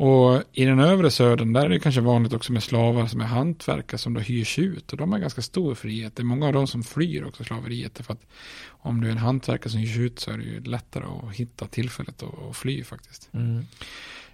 [0.00, 3.24] Och i den övre södern där är det kanske vanligt också med slavar som är
[3.24, 4.92] hantverkare som då hyrs ut.
[4.92, 6.16] Och de har ganska stor frihet.
[6.16, 7.98] Det är många av dem som flyr också slaveriet.
[8.06, 8.26] För att
[8.68, 11.66] om du är en hantverkare som hyrs ut så är det ju lättare att hitta
[11.66, 13.28] tillfället att fly faktiskt.
[13.32, 13.66] Mm.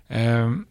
[0.09, 0.66] Ehm,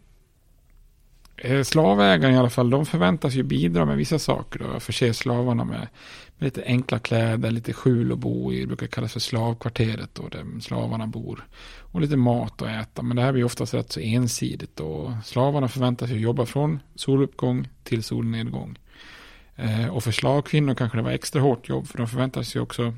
[1.38, 4.80] Eh, slavägarna slavägaren i alla fall, de förväntas ju bidra med vissa saker då.
[4.80, 5.88] Förse slavarna med
[6.38, 10.28] med lite enkla kläder, lite skjul att bo i, det brukar kallas för slavkvarteret då,
[10.28, 11.48] där slavarna bor.
[11.92, 15.68] Och lite mat att äta, men det här blir oftast rätt så ensidigt och slavarna
[15.68, 18.80] förväntas ju jobba från soluppgång till solnedgång.
[19.56, 22.94] Eh, och för slavkvinnor kanske det var extra hårt jobb, för de förväntas ju också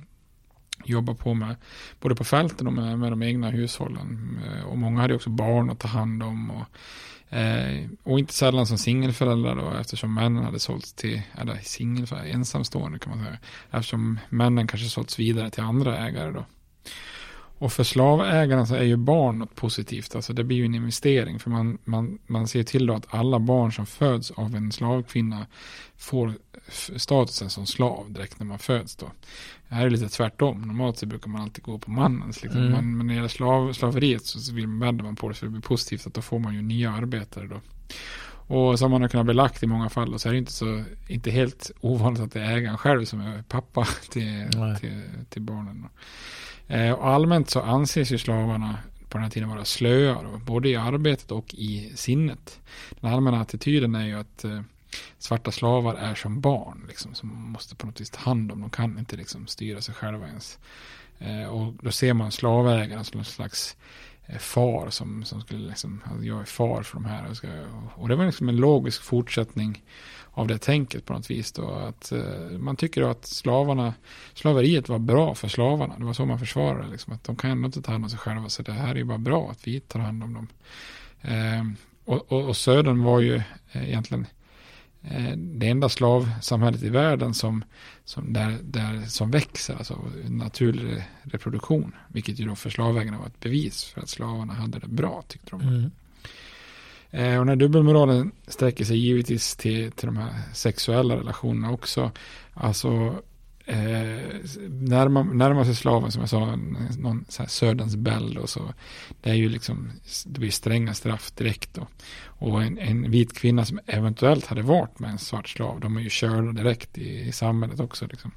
[0.85, 1.55] jobba på med
[1.99, 4.39] både på fälten och med, med de egna hushållen.
[4.45, 6.51] Eh, och många hade också barn att ta hand om.
[6.51, 6.65] Och
[7.29, 12.99] Eh, och inte sällan som singelföräldrar då, eftersom männen hade sålts till, eller singelföräldrar, ensamstående
[12.99, 13.37] kan man säga.
[13.71, 16.45] Eftersom männen kanske sålts vidare till andra ägare då.
[17.59, 20.15] Och för slavägarna så är ju barn något positivt.
[20.15, 21.39] Alltså det blir ju en investering.
[21.39, 25.45] För man, man, man ser till då att alla barn som föds av en slavkvinna
[25.95, 26.33] får
[26.95, 29.11] statusen som slav direkt när man föds då.
[29.69, 30.61] Det här är lite tvärtom.
[30.61, 32.43] Normalt så brukar man alltid gå på mannens.
[32.43, 32.61] Liksom.
[32.61, 32.71] Mm.
[32.71, 35.45] Men, men när det gäller slav, slaveriet så vill man, vänder man på det för
[35.45, 36.07] det blir positivt.
[36.07, 37.61] Att då får man ju nya arbetare då.
[38.49, 40.13] Och som man har kunnat belagt i många fall.
[40.13, 43.21] Och så är det inte, så, inte helt ovanligt att det är ägaren själv som
[43.21, 44.49] är pappa till,
[44.79, 45.85] till, till, barnen.
[46.67, 48.77] Eh, och allmänt så anses ju slavarna
[49.09, 52.59] på den här tiden vara slöa, både i arbetet och i sinnet.
[52.99, 54.61] Den allmänna attityden är ju att eh,
[55.17, 58.61] svarta slavar är som barn, liksom, som måste på något vis ta hand om.
[58.61, 60.59] De kan inte liksom, styra sig själva ens.
[61.19, 63.77] Eh, och då ser man slavägarna som någon slags
[64.25, 67.29] eh, far som, som skulle liksom, alltså jag är far för de här.
[67.29, 67.47] Och, ska,
[67.95, 69.83] och det var liksom en logisk fortsättning
[70.31, 71.51] av det tänket på något vis.
[71.51, 73.93] Då, att eh, man tycker då att slavarna,
[74.33, 75.95] slaveriet var bra för slavarna.
[75.97, 78.19] Det var så man försvarade liksom, att de kan ändå inte ta hand om sig
[78.19, 78.49] själva.
[78.49, 80.47] Så det här är ju bara bra att vi tar hand om dem.
[81.21, 81.63] Eh,
[82.05, 83.35] och, och, och södern var ju
[83.71, 84.25] eh, egentligen
[85.37, 87.63] det enda slavsamhället i världen som,
[88.05, 91.95] som, där, där, som växer, alltså naturlig reproduktion.
[92.07, 95.49] Vilket ju då för slavägarna var ett bevis för att slavarna hade det bra, tyckte
[95.49, 95.61] de.
[95.61, 95.91] Mm.
[97.11, 102.11] Eh, och den här dubbelmoralen sträcker sig givetvis till, till de här sexuella relationerna också.
[102.53, 103.15] Alltså
[103.67, 104.19] eh,
[104.69, 106.55] närmar, närmar sig slaven som jag sa,
[106.97, 108.73] någon så här Söderns bell och så.
[109.21, 109.91] Det är ju liksom,
[110.25, 111.87] det blir stränga straff direkt då.
[112.23, 116.01] Och en, en vit kvinna som eventuellt hade varit med en svart slav, de är
[116.01, 118.31] ju körda direkt i, i samhället också liksom.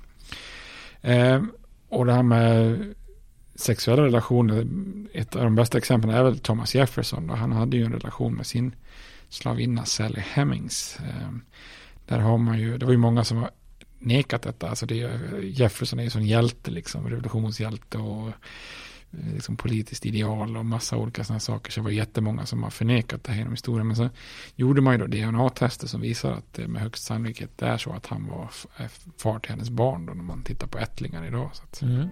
[1.00, 1.42] Eh,
[1.88, 2.78] och det här med
[3.54, 4.66] sexuella relationer,
[5.12, 7.26] ett av de bästa exemplen är väl Thomas Jefferson.
[7.26, 7.34] Då.
[7.34, 8.74] Han hade ju en relation med sin
[9.28, 10.98] slavinna Sally Hemings.
[11.00, 11.30] Eh,
[12.06, 13.50] där har man ju, det var ju många som var
[14.00, 14.68] nekat detta.
[14.68, 18.34] Alltså det, Jefferson är ju sån hjälte, liksom, revolutionshjälte och eh,
[19.34, 21.72] liksom politiskt ideal och massa olika sådana saker.
[21.72, 23.86] Så det var jättemånga som har förnekat det här genom historien.
[23.86, 24.08] Men så
[24.56, 28.06] gjorde man ju då DNA-tester som visar att det med högst sannolikhet är så att
[28.06, 28.50] han var
[29.18, 31.50] far till hennes barn då när man tittar på ättlingar idag.
[31.52, 31.82] Så att.
[31.82, 32.08] Mm.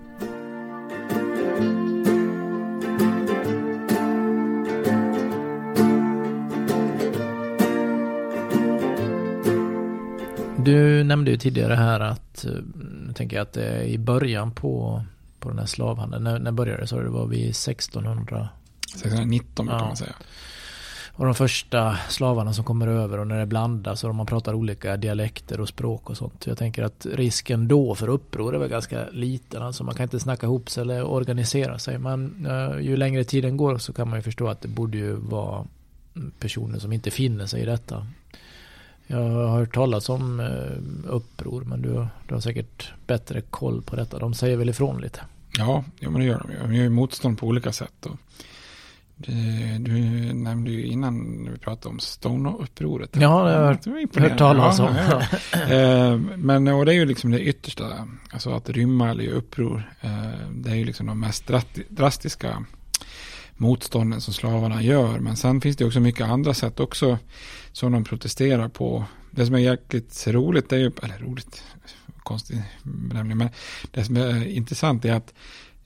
[10.68, 12.52] Du nämnde ju tidigare här att, eh,
[13.06, 15.04] nu tänker jag att det är i början på,
[15.40, 16.24] på den här slavhandeln.
[16.24, 16.86] När, när började det?
[16.86, 18.48] Så det var vid 1600?
[18.94, 19.78] 1619 ja.
[19.78, 20.12] kan man säga.
[21.18, 24.96] Och de första slavarna som kommer över och när det blandas och man pratar olika
[24.96, 26.46] dialekter och språk och sånt.
[26.46, 29.62] Jag tänker att risken då för uppror är väl ganska liten.
[29.62, 31.98] Alltså man kan inte snacka ihop sig eller organisera sig.
[31.98, 35.12] Men uh, ju längre tiden går så kan man ju förstå att det borde ju
[35.12, 35.66] vara
[36.38, 38.06] personer som inte finner sig i detta.
[39.10, 43.96] Jag har hört talas om eh, uppror men du, du har säkert bättre koll på
[43.96, 44.18] detta.
[44.18, 45.20] De säger väl ifrån lite?
[45.58, 46.58] Ja, ja men det gör de ju.
[46.58, 48.06] De gör ju motstånd på olika sätt.
[49.16, 50.00] Det, du
[50.32, 53.10] nämnde ju innan när vi pratade om Stono-upproret.
[53.12, 54.94] Ja, jag har hört talas om.
[54.96, 55.74] Ja, ja.
[55.74, 59.92] Eh, men och det är ju liksom det yttersta, alltså att rymma eller göra uppror.
[60.00, 61.50] Eh, det är ju liksom de mest
[61.88, 62.64] drastiska
[63.58, 65.18] motstånden som slavarna gör.
[65.18, 67.18] Men sen finns det också mycket andra sätt också
[67.72, 69.04] som de protesterar på.
[69.30, 71.64] Det som är jäkligt roligt, är ju, eller roligt,
[72.22, 73.48] konstig benämning, men
[73.90, 75.34] det som är intressant är att,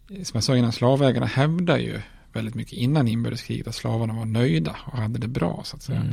[0.09, 2.01] som jag sa innan, slavägarna hävdar ju
[2.33, 6.07] väldigt mycket innan inbördeskriget att slavarna var nöjda och hade det bra så att säga.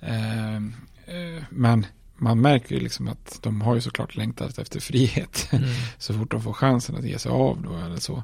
[0.00, 0.74] Mm.
[1.06, 1.86] Eh, eh, men
[2.18, 5.68] man märker ju liksom att de har ju såklart längtat efter frihet mm.
[5.98, 8.22] så fort de får chansen att ge sig av då eller så.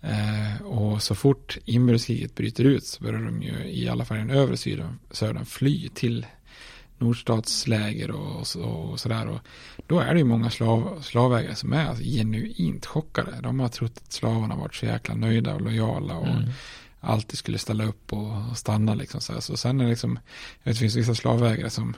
[0.00, 4.20] Eh, och så fort inbördeskriget bryter ut så börjar de ju i alla fall i
[4.20, 6.26] den övre syden, södern fly till
[6.98, 9.28] nordstatsläger och, och, och sådär.
[9.28, 9.40] Och
[9.86, 13.40] då är det ju många slav, slavägare som är alltså genuint chockade.
[13.42, 16.50] De har trott att slavarna varit så jäkla nöjda och lojala och mm.
[17.00, 19.20] alltid skulle ställa upp och stanna liksom.
[19.20, 20.18] Så, så sen är det liksom,
[20.64, 21.96] det finns vissa slavägare som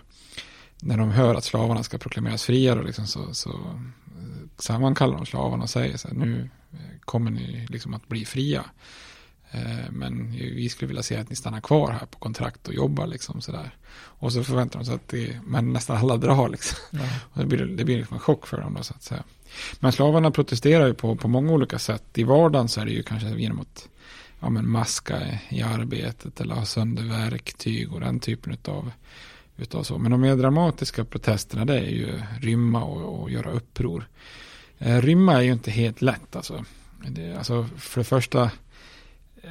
[0.83, 5.27] när de hör att slavarna ska proklameras fria då liksom så, så eh, sammankallar de
[5.27, 8.65] slavarna och säger så här, nu eh, kommer ni liksom att bli fria.
[9.51, 13.07] Eh, men vi skulle vilja se att ni stannar kvar här på kontrakt och jobbar
[13.07, 13.75] liksom sådär.
[13.97, 16.79] Och så förväntar de sig att det, men nästan alla drar liksom.
[16.91, 17.09] Ja.
[17.33, 19.23] Och det blir, det blir liksom en chock för dem då så att säga.
[19.81, 22.19] Men slavarna protesterar ju på, på många olika sätt.
[22.19, 23.89] I vardagen så är det ju kanske genom att
[24.41, 28.91] ja, men maska i arbetet eller ha sönder verktyg och den typen av
[29.57, 29.99] utav så.
[29.99, 34.09] Men de mer dramatiska protesterna det är ju rymma och, och göra uppror.
[34.79, 36.65] Eh, rymma är ju inte helt lätt alltså.
[37.09, 38.51] Det, alltså för det första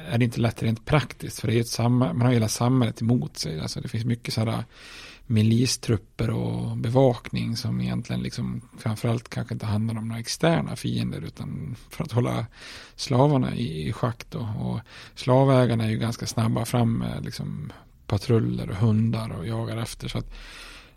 [0.08, 1.40] är det inte lätt rent praktiskt.
[1.40, 3.60] För det är ett samma, man har hela samhället emot sig.
[3.60, 4.64] Alltså det finns mycket sådana
[5.26, 11.76] milistrupper och bevakning som egentligen liksom framförallt kanske inte handlar om några externa fiender utan
[11.90, 12.46] för att hålla
[12.96, 14.48] slavarna i, i schack då.
[14.60, 14.80] Och
[15.14, 17.72] slavägarna är ju ganska snabba fram med liksom
[18.06, 20.08] patruller och hundar och jagar efter.
[20.08, 20.34] Så att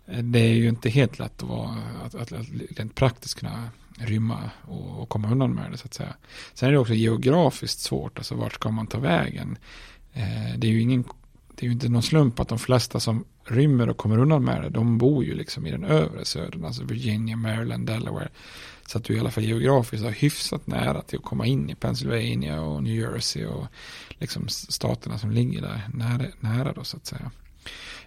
[0.06, 2.46] eh, det är ju inte helt lätt att, vara, att, att, att
[2.76, 6.14] rent praktiskt kunna rymma och, och, komma undan med det så att säga.
[6.54, 9.58] Sen är det också geografiskt svårt, alltså vart ska man ta vägen?
[10.12, 11.04] Eh, det är ju ingen
[11.60, 14.62] det är ju inte någon slump att de flesta som rymmer och kommer undan med
[14.62, 18.28] det, de bor ju liksom i den övre södern, alltså Virginia, Maryland, Delaware.
[18.90, 21.74] Så att du i alla fall geografiskt har hyfsat nära till att komma in i
[21.74, 23.66] Pennsylvania och New Jersey och
[24.08, 27.30] liksom staterna som ligger där nära, nära då så att säga.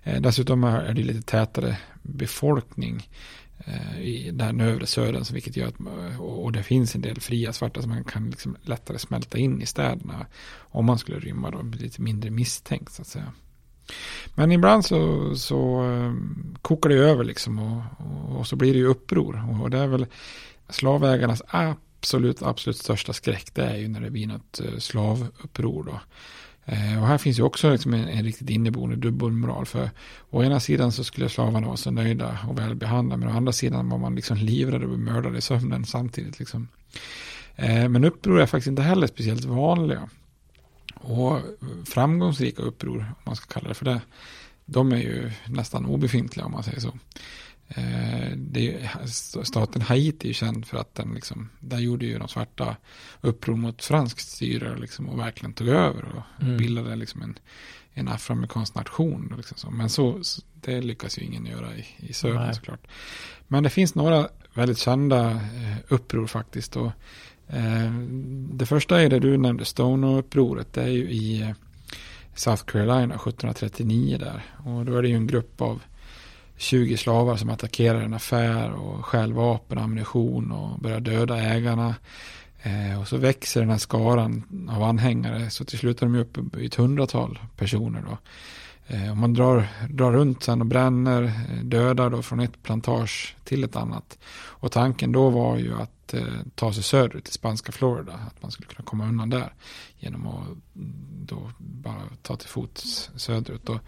[0.04, 3.10] Eh, dessutom är det lite tätare befolkning
[3.58, 7.54] eh, i den övre södern, vilket gör att, eh, och det finns en del fria
[7.54, 10.26] svarta som man kan liksom lättare smälta in i städerna
[10.58, 13.34] om man skulle rymma då, lite mindre misstänkt så att säga.
[14.36, 16.14] Men ibland så, så eh,
[16.62, 19.88] kokar det över liksom och, och, och, så blir det ju uppror och det är
[19.88, 20.06] väl
[20.70, 26.00] slavägarnas absolut, absolut största skräck det är ju när det blir något eh, slavuppror då.
[26.66, 29.66] Eh, och här finns ju också liksom en, en riktigt inneboende dubbelmoral.
[29.66, 29.90] För
[30.30, 33.20] å ena sidan så skulle slavarna vara så nöjda och välbehandlade.
[33.20, 36.40] Men å andra sidan var man liksom livrädd och mördad i sömnen samtidigt.
[36.40, 36.68] Liksom.
[37.56, 40.10] Eh, men uppror är faktiskt inte heller speciellt vanliga.
[40.96, 41.40] Och
[41.86, 44.02] framgångsrika uppror, om man ska kalla det för det,
[44.66, 46.98] de är ju nästan obefintliga om man säger så.
[47.68, 48.90] Eh, det,
[49.44, 52.76] staten Haiti är ju känd för att den liksom, där gjorde ju de svarta
[53.22, 56.58] uppror mot franskt styre liksom, och verkligen tog över och mm.
[56.58, 57.40] bildade liksom en,
[57.94, 59.34] en afroamerikansk nation.
[59.38, 59.72] Liksom så.
[59.72, 60.22] Men så,
[60.54, 62.88] det lyckas ju ingen göra i, i södern såklart.
[63.48, 66.76] Men det finns några väldigt kända eh, uppror faktiskt.
[66.76, 66.92] Och,
[67.48, 67.92] eh,
[68.52, 70.74] det första är det du nämnde, Stono-upproret.
[70.74, 71.50] Det är ju i eh,
[72.36, 74.44] South Carolina 1739 där.
[74.66, 75.82] Och då är det ju en grupp av
[76.58, 81.96] 20 slavar som attackerar en affär och stjäl vapen och ammunition och börjar döda ägarna.
[82.64, 86.60] Eh, och så växer den här skaran av anhängare så till slut är de uppe
[86.60, 88.04] i ett hundratal personer.
[88.10, 88.18] Då.
[88.88, 93.36] Eh, och man drar, drar runt sen och bränner, eh, dödar då från ett plantage
[93.44, 94.18] till ett annat.
[94.36, 96.24] Och tanken då var ju att eh,
[96.56, 99.54] ta sig söderut till spanska Florida, att man skulle kunna komma undan där
[99.98, 100.94] genom att mm,
[101.26, 103.66] då bara ta till fots söderut.
[103.66, 103.80] Då.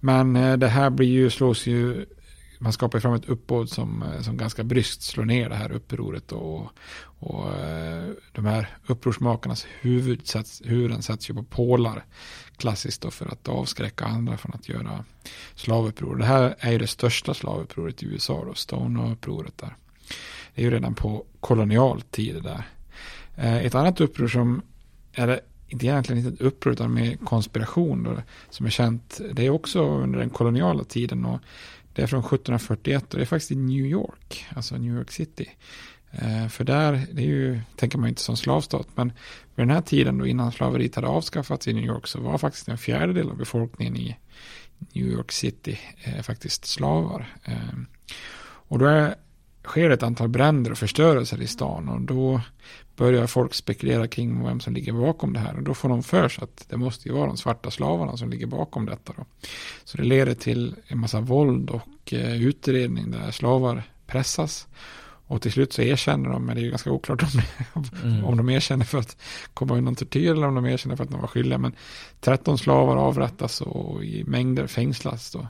[0.00, 2.06] Men eh, det här blir ju, slås ju
[2.58, 6.32] man skapar fram ett uppbåd som, eh, som ganska bryskt slår ner det här upproret
[6.32, 6.70] och,
[7.18, 12.04] och eh, de här upprorsmakarnas huvud sats, huvuden sätts ju på pålar
[12.56, 15.04] klassiskt då för att avskräcka andra från att göra
[15.54, 16.16] slavuppror.
[16.16, 19.76] Det här är ju det största slavupproret i USA då, Stone-upproret där.
[20.56, 22.42] Det är ju redan på kolonialtid.
[22.42, 22.62] där.
[23.36, 24.62] Eh, ett annat uppror som
[25.12, 29.20] är inte egentligen inte ett uppror utan mer konspiration då, som är känt.
[29.32, 31.40] Det är också under den koloniala tiden och
[31.94, 35.48] Det är från 1741 och det är faktiskt i New York, alltså New York City.
[36.10, 39.12] Eh, för där, det är ju, tänker man inte som slavstat, men
[39.54, 42.68] vid den här tiden då innan slaveriet hade avskaffats i New York så var faktiskt
[42.68, 44.16] en fjärdedel av befolkningen i
[44.78, 47.36] New York City eh, faktiskt slavar.
[47.44, 47.78] Eh,
[48.68, 49.14] och då är,
[49.66, 52.40] sker ett antal bränder och förstörelser i stan och då
[52.96, 56.28] börjar folk spekulera kring vem som ligger bakom det här och då får de för
[56.28, 59.12] sig att det måste ju vara de svarta slavarna som ligger bakom detta.
[59.16, 59.24] Då.
[59.84, 64.66] Så det leder till en massa våld och eh, utredning där slavar pressas
[65.28, 68.24] och till slut så erkänner de, men det är ju ganska oklart om, mm.
[68.24, 69.16] om de erkänner för att
[69.54, 71.58] komma undan tortyr eller om de erkänner för att de var skyldiga.
[71.58, 71.72] Men
[72.20, 75.32] 13 slavar avrättas och i mängder fängslas.
[75.32, 75.46] Då.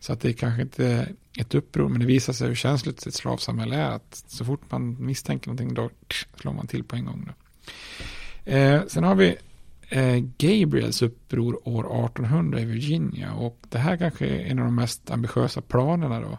[0.00, 1.08] Så att det är kanske inte
[1.38, 3.90] ett uppror, men det visar sig hur känsligt ett slavsamhälle är.
[3.90, 5.90] Att så fort man misstänker någonting då
[6.40, 7.26] slår man till på en gång.
[7.26, 7.32] Då.
[8.52, 9.36] Eh, sen har vi
[9.88, 13.32] eh, Gabriels uppror år 1800 i Virginia.
[13.32, 16.38] Och det här kanske är en av de mest ambitiösa planerna då.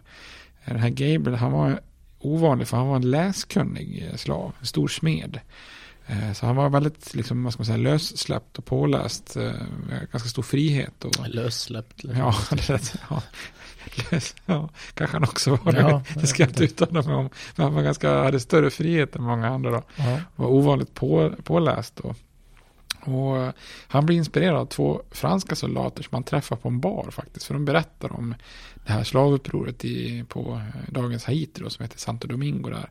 [0.65, 1.79] Den här Gabriel, han var
[2.19, 5.39] ovanlig för han var en läskunnig eh, slav, en stor smed.
[6.07, 9.37] Eh, så han var väldigt, liksom, vad ska man säga, lössläppt och påläst.
[9.37, 9.51] Eh,
[10.11, 11.05] ganska stor frihet.
[11.05, 12.03] Och, lössläppt?
[12.03, 12.35] Ja,
[12.67, 13.21] det, ja,
[14.11, 15.79] lös, ja, kanske han också var det.
[15.79, 17.29] Ja, det ska jag inte uttala mig om.
[17.55, 19.71] Men han var ganska, hade större frihet än många andra.
[19.71, 19.83] Då.
[19.95, 20.19] Ja.
[20.35, 21.99] Var ovanligt på, påläst.
[21.99, 22.15] Och,
[23.01, 23.51] och eh,
[23.87, 27.45] han blir inspirerad av två franska soldater som han träffar på en bar faktiskt.
[27.45, 28.35] För de berättar om
[28.85, 32.89] det här slavupproret i, på eh, dagens Haiti då, som heter Santo Domingo där.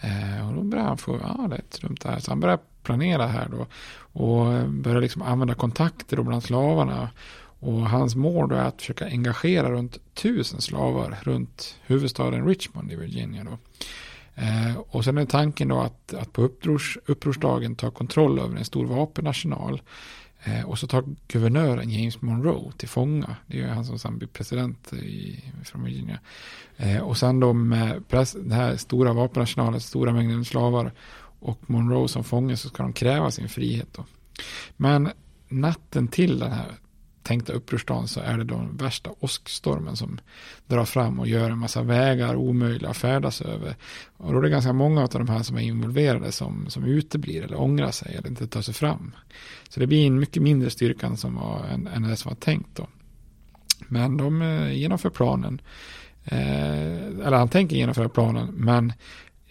[0.00, 2.18] Eh, och då börjar han få, ja det är ett dumt det här.
[2.18, 3.66] Så han börjar planera här då.
[4.12, 7.10] Och eh, börjar liksom använda kontakter då bland slavarna.
[7.62, 12.96] Och hans mål då är att försöka engagera runt tusen slavar runt huvudstaden Richmond i
[12.96, 13.58] Virginia då.
[14.40, 18.64] Eh, och sen är tanken då att, att på upprors, upprorsdagen ta kontroll över en
[18.64, 19.82] stor vapenarsenal.
[20.44, 23.36] Eh, och så tar guvernören James Monroe till fånga.
[23.46, 26.18] Det är ju han som sen blir president i, från Virginia.
[26.76, 30.92] Eh, och sen då med press, den här stora vapenarsenalen, stora mängden slavar
[31.40, 33.88] och Monroe som fånge så ska de kräva sin frihet.
[33.92, 34.04] Då.
[34.76, 35.10] Men
[35.48, 36.72] natten till den här
[37.22, 40.20] tänkta upprorsdagen så är det då den värsta åskstormen som
[40.66, 43.76] drar fram och gör en massa vägar omöjliga att färdas över.
[44.16, 47.42] Och då är det ganska många av de här som är involverade som, som uteblir
[47.42, 49.14] eller ångrar sig eller inte tar sig fram.
[49.68, 52.76] Så det blir en mycket mindre styrka som var, än, än det som var tänkt
[52.76, 52.86] då.
[53.88, 55.60] Men de eh, genomför planen.
[56.24, 56.96] Eh,
[57.26, 58.92] eller han tänker genomföra planen men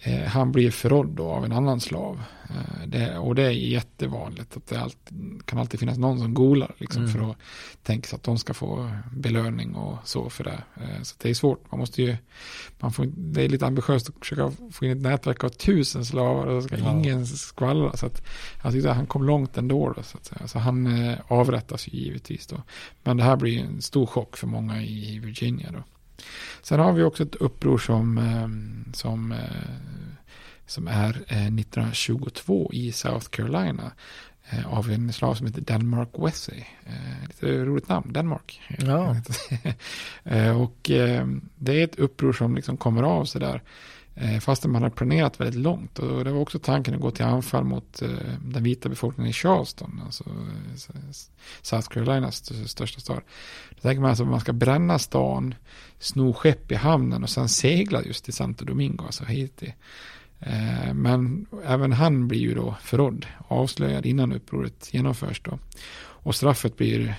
[0.04, 2.22] eh, han blir förrådd av en annan slav.
[2.50, 6.76] Eh, det, och det är jättevanligt att det alltid, kan alltid finnas någon som golar
[6.78, 7.14] liksom, mm.
[7.14, 7.38] för att
[7.84, 10.64] tänka sig att de ska få belöning och så för det.
[10.76, 12.18] Eh, så det är svårt, man måste ju,
[12.80, 16.46] man får, det är lite ambitiöst att försöka få in ett nätverk av tusen slavar
[16.46, 16.92] och så ska ja.
[16.92, 17.98] ingen skvallra.
[17.98, 18.26] Så att
[18.64, 19.94] jag tyckte att han kom långt ändå.
[19.96, 20.48] Då, så, att säga.
[20.48, 22.64] så han avrättas ju givetvis då.
[23.04, 25.84] Men det här blir en stor chock för många i Virginia då.
[26.62, 29.38] Sen har vi också ett uppror som, ehm, som, eh,
[30.66, 33.92] som är 1922 eh, i South Carolina
[34.50, 36.64] eh, av en slav som heter Denmark Wesley.
[37.28, 38.62] Lite roligt namn, Denmark.
[38.78, 39.16] Ja.
[40.56, 43.62] och ehm, det är ett uppror som liksom kommer av sig där.
[44.16, 46.00] Eh, fastän man har planerat väldigt långt.
[46.00, 48.10] Och det var också tanken att gå till anfall mot eh,
[48.46, 50.02] den vita befolkningen i Charleston.
[50.06, 51.12] Alltså eh,
[51.62, 53.22] South Carolinas största stad.
[53.70, 55.56] Då tänker man alltså att man ska bränna stan
[56.00, 59.74] sno skepp i hamnen och sen segla just till Santo Domingo, alltså Haiti.
[60.94, 65.60] Men även han blir ju då förrådd, avslöjad innan upproret genomförs då.
[66.00, 67.16] Och straffet blir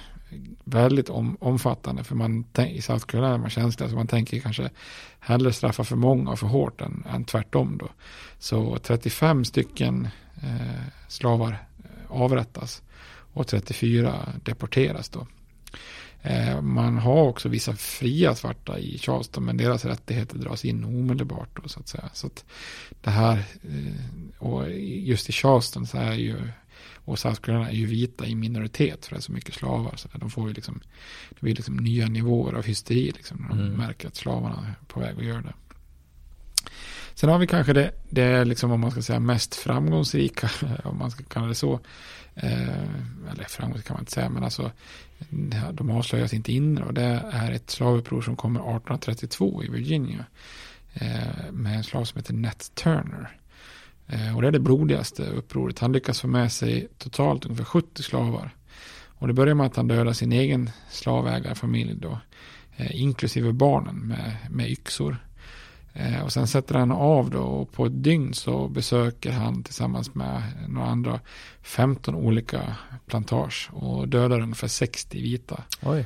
[0.64, 4.70] väldigt om, omfattande för man i South Carolina är man känslig så man tänker kanske
[5.20, 7.88] hellre straffa för många och för hårt än, än tvärtom då.
[8.38, 10.08] Så 35 stycken
[10.42, 12.82] eh, slavar eh, avrättas
[13.32, 15.26] och 34 deporteras då.
[16.22, 21.62] Eh, man har också vissa fria svarta i Charleston men deras rättigheter dras in omedelbart.
[21.62, 22.10] Då, så att säga.
[22.12, 22.44] Så att
[23.00, 26.36] det här, eh, och just i Charleston så är ju
[27.10, 29.96] och Carolina är ju vita i minoritet för det är så mycket slavar.
[29.96, 30.80] Så de får ju liksom,
[31.30, 33.78] det blir liksom nya nivåer av hysteri liksom, när de mm.
[33.78, 35.54] märker att slavarna är på väg att göra det.
[37.14, 40.50] Sen har vi kanske det, det är liksom om man ska säga mest framgångsrika,
[40.84, 41.80] om man ska kalla det så.
[42.34, 42.82] Eh,
[43.32, 44.70] eller framgångsrika kan man inte säga, men alltså
[45.72, 50.24] de avslöjas inte inne och det är ett slavuppror som kommer 1832 i Virginia.
[50.94, 53.36] Eh, med en slav som heter Nat Turner.
[54.12, 55.78] Eh, och det är det blodigaste upproret.
[55.78, 58.54] Han lyckas få med sig totalt ungefär 70 slavar.
[59.06, 62.18] Och det börjar med att han dödar sin egen slavägarfamilj då.
[62.76, 65.16] Eh, inklusive barnen med, med yxor.
[65.92, 70.14] Eh, och sen sätter han av då och på ett dygn så besöker han tillsammans
[70.14, 71.20] med några andra
[71.62, 75.62] 15 olika plantage och dödar ungefär 60 vita.
[75.82, 76.04] Oj.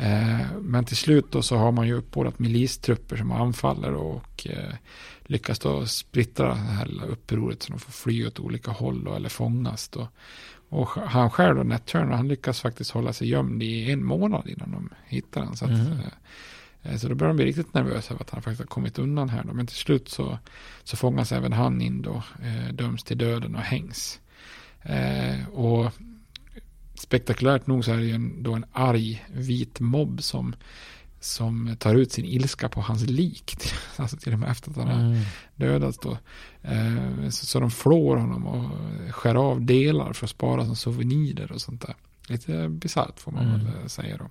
[0.00, 4.74] Eh, men till slut då så har man ju uppbådat milistrupper som anfaller och eh,
[5.20, 9.28] lyckas då splittra det här upproret så de får fly åt olika håll då, eller
[9.28, 10.08] fångas då.
[10.68, 14.48] Och han själv då, Nat Turner, han lyckas faktiskt hålla sig gömd i en månad
[14.48, 15.56] innan de hittar den.
[15.56, 16.98] Så, att, Mm.
[16.98, 19.44] så då börjar de bli riktigt nervösa över att han faktiskt har kommit undan här
[19.44, 19.52] då.
[19.52, 20.38] Men till slut så,
[20.84, 22.22] så fångas även han in då,
[22.72, 24.20] döms till döden och hängs.
[25.52, 25.92] Och
[27.00, 30.54] spektakulärt nog så är det ju en, då en arg vit mobb som,
[31.20, 33.56] som tar ut sin ilska på hans lik.
[33.96, 35.22] Alltså till och med efter att han har Mm.
[35.56, 36.18] dödats då.
[36.62, 38.70] Eh, så, så de flår honom och
[39.14, 41.94] skär av delar för att spara som souvenirer och sånt där.
[42.28, 43.64] Lite bisarrt får man Mm.
[43.64, 44.24] väl säga då.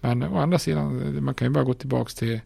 [0.00, 2.40] Men å andra sidan, man kan ju bara gå tillbaka till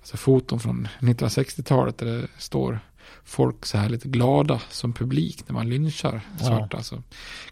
[0.00, 2.80] alltså foton från 1960-talet där det står
[3.26, 6.82] folk så här lite glada som publik när man lynchar svarta.
[6.82, 7.02] Så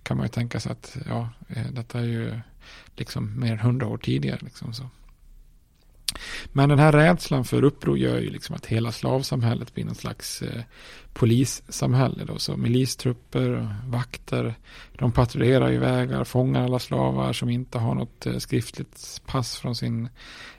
[0.02, 2.40] kan man ju tänka sig att ja, eh, detta är ju
[2.96, 4.38] liksom mer än hundra år tidigare.
[4.42, 4.90] Liksom så.
[6.52, 10.42] Men den här rädslan för uppror gör ju liksom att hela slavsamhället blir någon slags
[10.42, 10.62] eh,
[11.12, 12.24] polissamhälle.
[12.24, 12.38] Då.
[12.38, 14.54] Så milistrupper vakter,
[14.98, 19.76] de patrullerar i vägar, fångar alla slavar som inte har något eh, skriftligt pass från
[19.76, 20.08] sin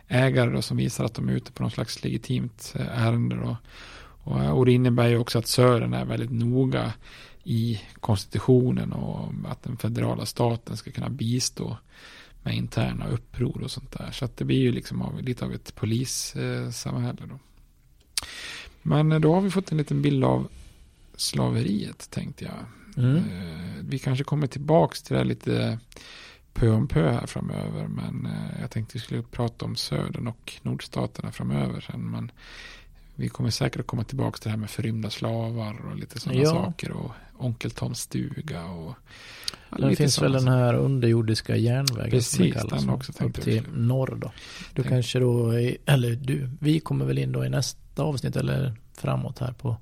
[0.08, 3.36] ägare då, som visar att de är ute på någon slags legitimt eh, ärende.
[3.36, 3.58] Då.
[4.26, 6.94] Och, och det innebär ju också att Sören är väldigt noga
[7.44, 11.78] i konstitutionen och att den federala staten ska kunna bistå
[12.44, 14.12] med interna uppror och sånt där.
[14.12, 17.40] Så att det blir ju liksom av, lite av ett polissamhälle då.
[18.82, 20.48] Men eh, då har vi fått en liten bild av
[21.16, 22.66] slaveriet tänkte jag.
[23.06, 23.16] Mm.
[23.18, 25.80] Eh, Vi kanske kommer tillbaks till det lite
[26.54, 27.88] pö om pö här framöver.
[27.88, 32.12] Men eh, jag tänkte vi skulle prata om södern och nordstaterna framöver sen.
[32.12, 32.32] Men
[33.16, 36.42] vi kommer säkert att komma tillbaka till det här med förrymda slavar och lite sådana
[36.42, 36.50] Ja.
[36.50, 36.92] saker.
[36.92, 38.96] Och Onkel Toms stuga och
[39.78, 42.82] Det finns väl den här underjordiska järnvägen Precis, som det kallas.
[42.82, 44.32] den också upp till skulle- norr då.
[44.74, 45.52] Du Tänk- kanske då,
[45.86, 49.78] eller du, vi kommer väl in då i nästa avsnitt eller framåt här på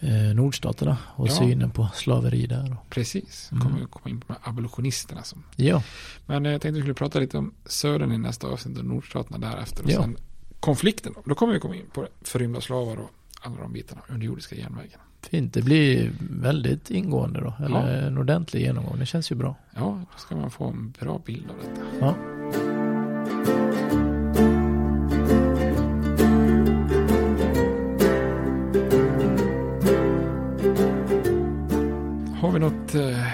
[0.00, 1.32] eh, nordstaterna och Ja.
[1.32, 2.76] synen på slaveri där.
[2.80, 3.64] Och, Precis, Mm.
[3.64, 5.22] kommer vi komma in på abolitionisterna.
[5.22, 5.42] Som.
[5.56, 5.82] ja,
[6.26, 9.38] Men eh, jag tänkte vi skulle prata lite om södern i nästa avsnitt och nordstaterna
[9.38, 9.84] därefter.
[9.84, 10.00] Och Ja.
[10.02, 10.16] sen
[10.62, 11.14] konflikten.
[11.24, 11.34] Då.
[11.34, 12.06] kommer vi komma in på.
[12.22, 13.10] Förrymda slavar och
[13.40, 14.00] alla de bitarna.
[14.08, 14.98] Underjordiska järnvägen.
[15.30, 15.54] fint.
[15.54, 17.54] Det blir väldigt ingående då.
[17.64, 18.98] Eller en ordentlig genomgång.
[18.98, 19.54] Det känns ju bra.
[19.74, 21.86] Ja, då ska man få en bra bild av detta.
[22.00, 22.14] Ja.
[32.40, 32.94] Har vi något?
[32.94, 33.26] Eh,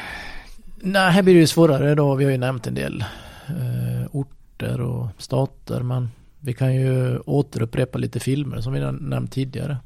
[0.81, 2.15] Nej, här blir det ju svårare då.
[2.15, 3.05] Vi har ju nämnt en del
[3.49, 5.83] eh, orter och stater.
[5.83, 6.11] Men
[6.41, 9.77] vi kan ju återupprepa lite filmer som vi nämnt tidigare.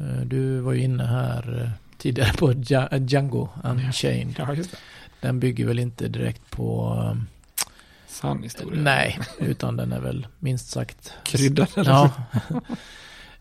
[0.00, 4.34] Eh, du var ju inne här eh, tidigare på Ja- Django Unchained.
[4.38, 4.76] ja, just det.
[5.20, 6.96] Den bygger väl inte direkt på...
[7.14, 7.22] eh,
[8.08, 8.82] Sann historia.
[8.82, 11.12] nej, utan den är väl minst sagt...
[11.24, 11.90] Kryddad eller?
[11.90, 12.12] Ja.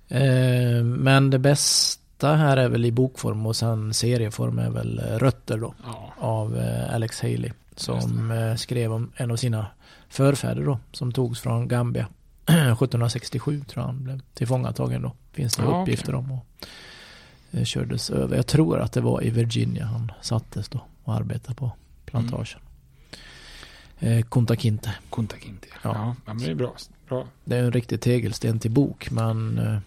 [0.83, 5.73] Men det bästa här är väl i bokform och sen serieform är väl Rötter då.
[5.85, 6.61] Ja, av
[6.91, 9.65] Alex Haley som skrev om en av sina
[10.09, 12.07] förfäder då som togs från Gambia
[12.73, 16.31] 1767 tror jag han blev tillfångatagen då finns det Ja, uppgifter okej.
[16.31, 16.45] om och
[17.59, 21.55] eh, kördes över jag tror att det var i Virginia han sattes då och arbetade
[21.55, 21.71] på
[22.05, 22.59] plantagen
[23.99, 25.67] eh, Kunta Kinte Kunta Kinte.
[25.83, 25.91] Ja.
[25.93, 26.15] Ja.
[26.25, 26.73] Ja, men det är bra.
[27.09, 27.25] bra.
[27.43, 29.77] det är en riktig tegelsten till bok men eh,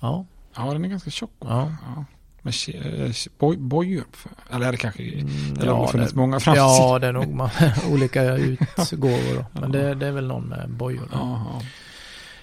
[0.00, 0.24] ja,
[0.56, 1.30] Ja, den är ganska tjocck.
[1.40, 1.72] Ja.
[1.86, 2.04] ja.
[2.42, 4.04] Men eh, ke- boj, bojor.
[4.12, 5.02] för- Eller är det kanske...
[5.02, 6.68] Mm, det har nog funnits det- många framsidor.
[6.68, 7.50] ja det är nog man,
[7.90, 11.08] olika utgåvor då men det, det är väl någon med bojor.
[11.12, 11.18] Ja,
[11.52, 11.62] ja.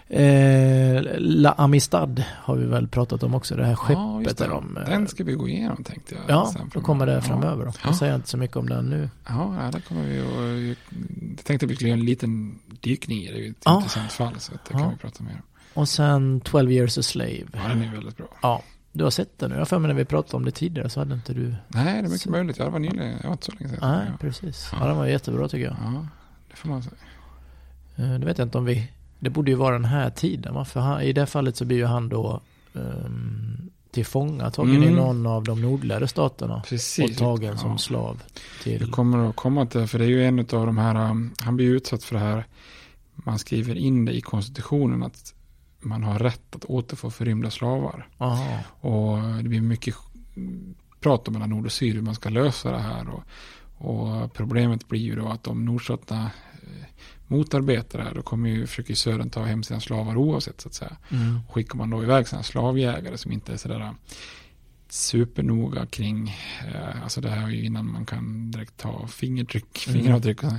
[0.09, 3.55] Eh, La Amistad har vi väl pratat om också.
[3.55, 4.43] Det här Ja, skeppet det.
[4.43, 4.77] där de...
[4.77, 6.23] eh, Den ska vi gå igenom tänkte jag.
[6.27, 7.71] Ja, då kommer det framöver då.
[7.75, 7.79] Ja.
[7.83, 9.09] Jag säger inte så mycket om den nu.
[9.27, 10.75] Ja, ja där kommer vi och
[11.37, 13.33] Jag tänkte att vi skulle göra en liten dykning i det.
[13.37, 13.75] Det är ett Ja.
[13.77, 14.39] intressant fall.
[14.39, 14.79] Så det Ja.
[14.79, 15.41] kan vi prata mer om.
[15.81, 17.43] Och sen 12 years a slave.
[17.53, 18.27] Ja, den är väldigt bra.
[18.41, 19.57] Ja, du har sett den nu.
[19.57, 21.55] Jag för mig när vi pratade om det tidigare så hade inte du...
[21.67, 22.57] Nej, det är mycket Så- möjligt.
[22.57, 23.11] Jag var nyligen.
[23.21, 23.91] Jag var inte så länge sedan.
[23.97, 24.17] Nej, ja.
[24.21, 24.69] precis.
[24.71, 24.77] Ja.
[24.81, 25.75] Ja, den var jättebra tycker jag.
[25.83, 26.07] ja,
[26.49, 26.95] det får man säga.
[27.95, 28.91] Eh, Det vet jag inte om vi...
[29.19, 30.65] Det borde ju vara den här tiden va?
[30.65, 32.41] För han, i det fallet så blir ju han då
[32.73, 34.89] um, tillfångatagen Mm.
[34.89, 36.63] i någon av de nordligare staterna.
[36.67, 37.11] Precis.
[37.11, 37.57] Och tagen Ja.
[37.57, 38.23] som slav.
[38.63, 38.91] Det Till...
[38.91, 41.55] kommer att komma till det, för det är ju en av de här, um, han
[41.55, 42.45] blir utsatt för det här,
[43.15, 45.33] man skriver in det i konstitutionen att
[45.79, 48.07] man har rätt att återfå förrymda slavar.
[48.17, 48.59] Aha.
[48.79, 49.95] Och det blir mycket
[50.99, 53.05] prat om mellan nord och syd hur man ska lösa det här.
[53.09, 53.23] Och,
[53.89, 56.31] och problemet blir ju då att om nordstaterna
[57.27, 60.97] motarbetar det här, då kommer ju, södern ta hem sina slavar oavsett så att säga.
[61.09, 61.39] Mm.
[61.47, 63.93] Och skickar man då iväg sina slavjägare som inte är sådär
[64.89, 66.35] supernoga kring,
[66.73, 70.51] eh, alltså det här är ju innan man kan direkt ta fingertryck, fingeravtryck och,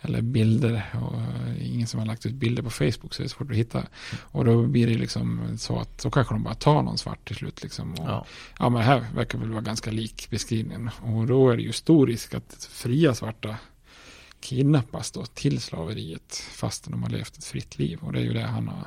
[0.00, 0.94] eller bilder.
[1.02, 3.56] Och, eh, ingen som har lagt ut bilder på Facebook så är det svårt att
[3.56, 3.86] hitta.
[4.20, 7.36] Och då blir det liksom så att så kanske de bara tar någon svart till
[7.36, 7.62] slut.
[7.62, 8.26] Liksom, och, Ja.
[8.58, 10.90] ja men här verkar väl vara ganska lik beskrivningen.
[11.02, 13.56] Och då är det ju stor risk att fria svarta
[14.40, 17.98] kidnappas då till slaveriet fastän de har levt ett fritt liv.
[18.02, 18.86] Och det är ju det han har,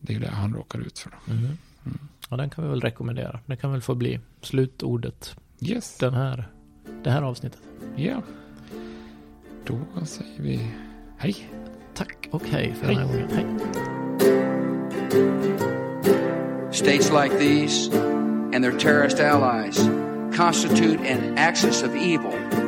[0.00, 1.10] det är ju det han råkar ut för.
[1.26, 1.32] Då.
[1.34, 1.58] Mhm.
[2.30, 3.40] Ja, den kan vi väl rekommendera.
[3.46, 6.48] Det kan väl få bli slutordet Yes, den här,
[7.04, 7.60] det här avsnittet.
[7.96, 8.22] ja.
[9.66, 10.70] Då säger vi
[11.18, 11.48] hej.
[11.94, 13.22] Tack och hej för den här Hej.
[13.22, 13.30] gången.
[13.36, 13.46] Hej.
[16.72, 17.90] States like these
[18.54, 19.78] and their terrorist allies
[20.36, 22.67] constitute an axis of evil.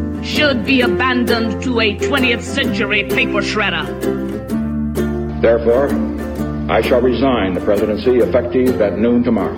[0.23, 3.85] should be abandoned to a 20th century paper shredder.
[5.41, 5.89] Therefore,
[6.71, 9.55] I shall resign the presidency effective at noon tomorrow.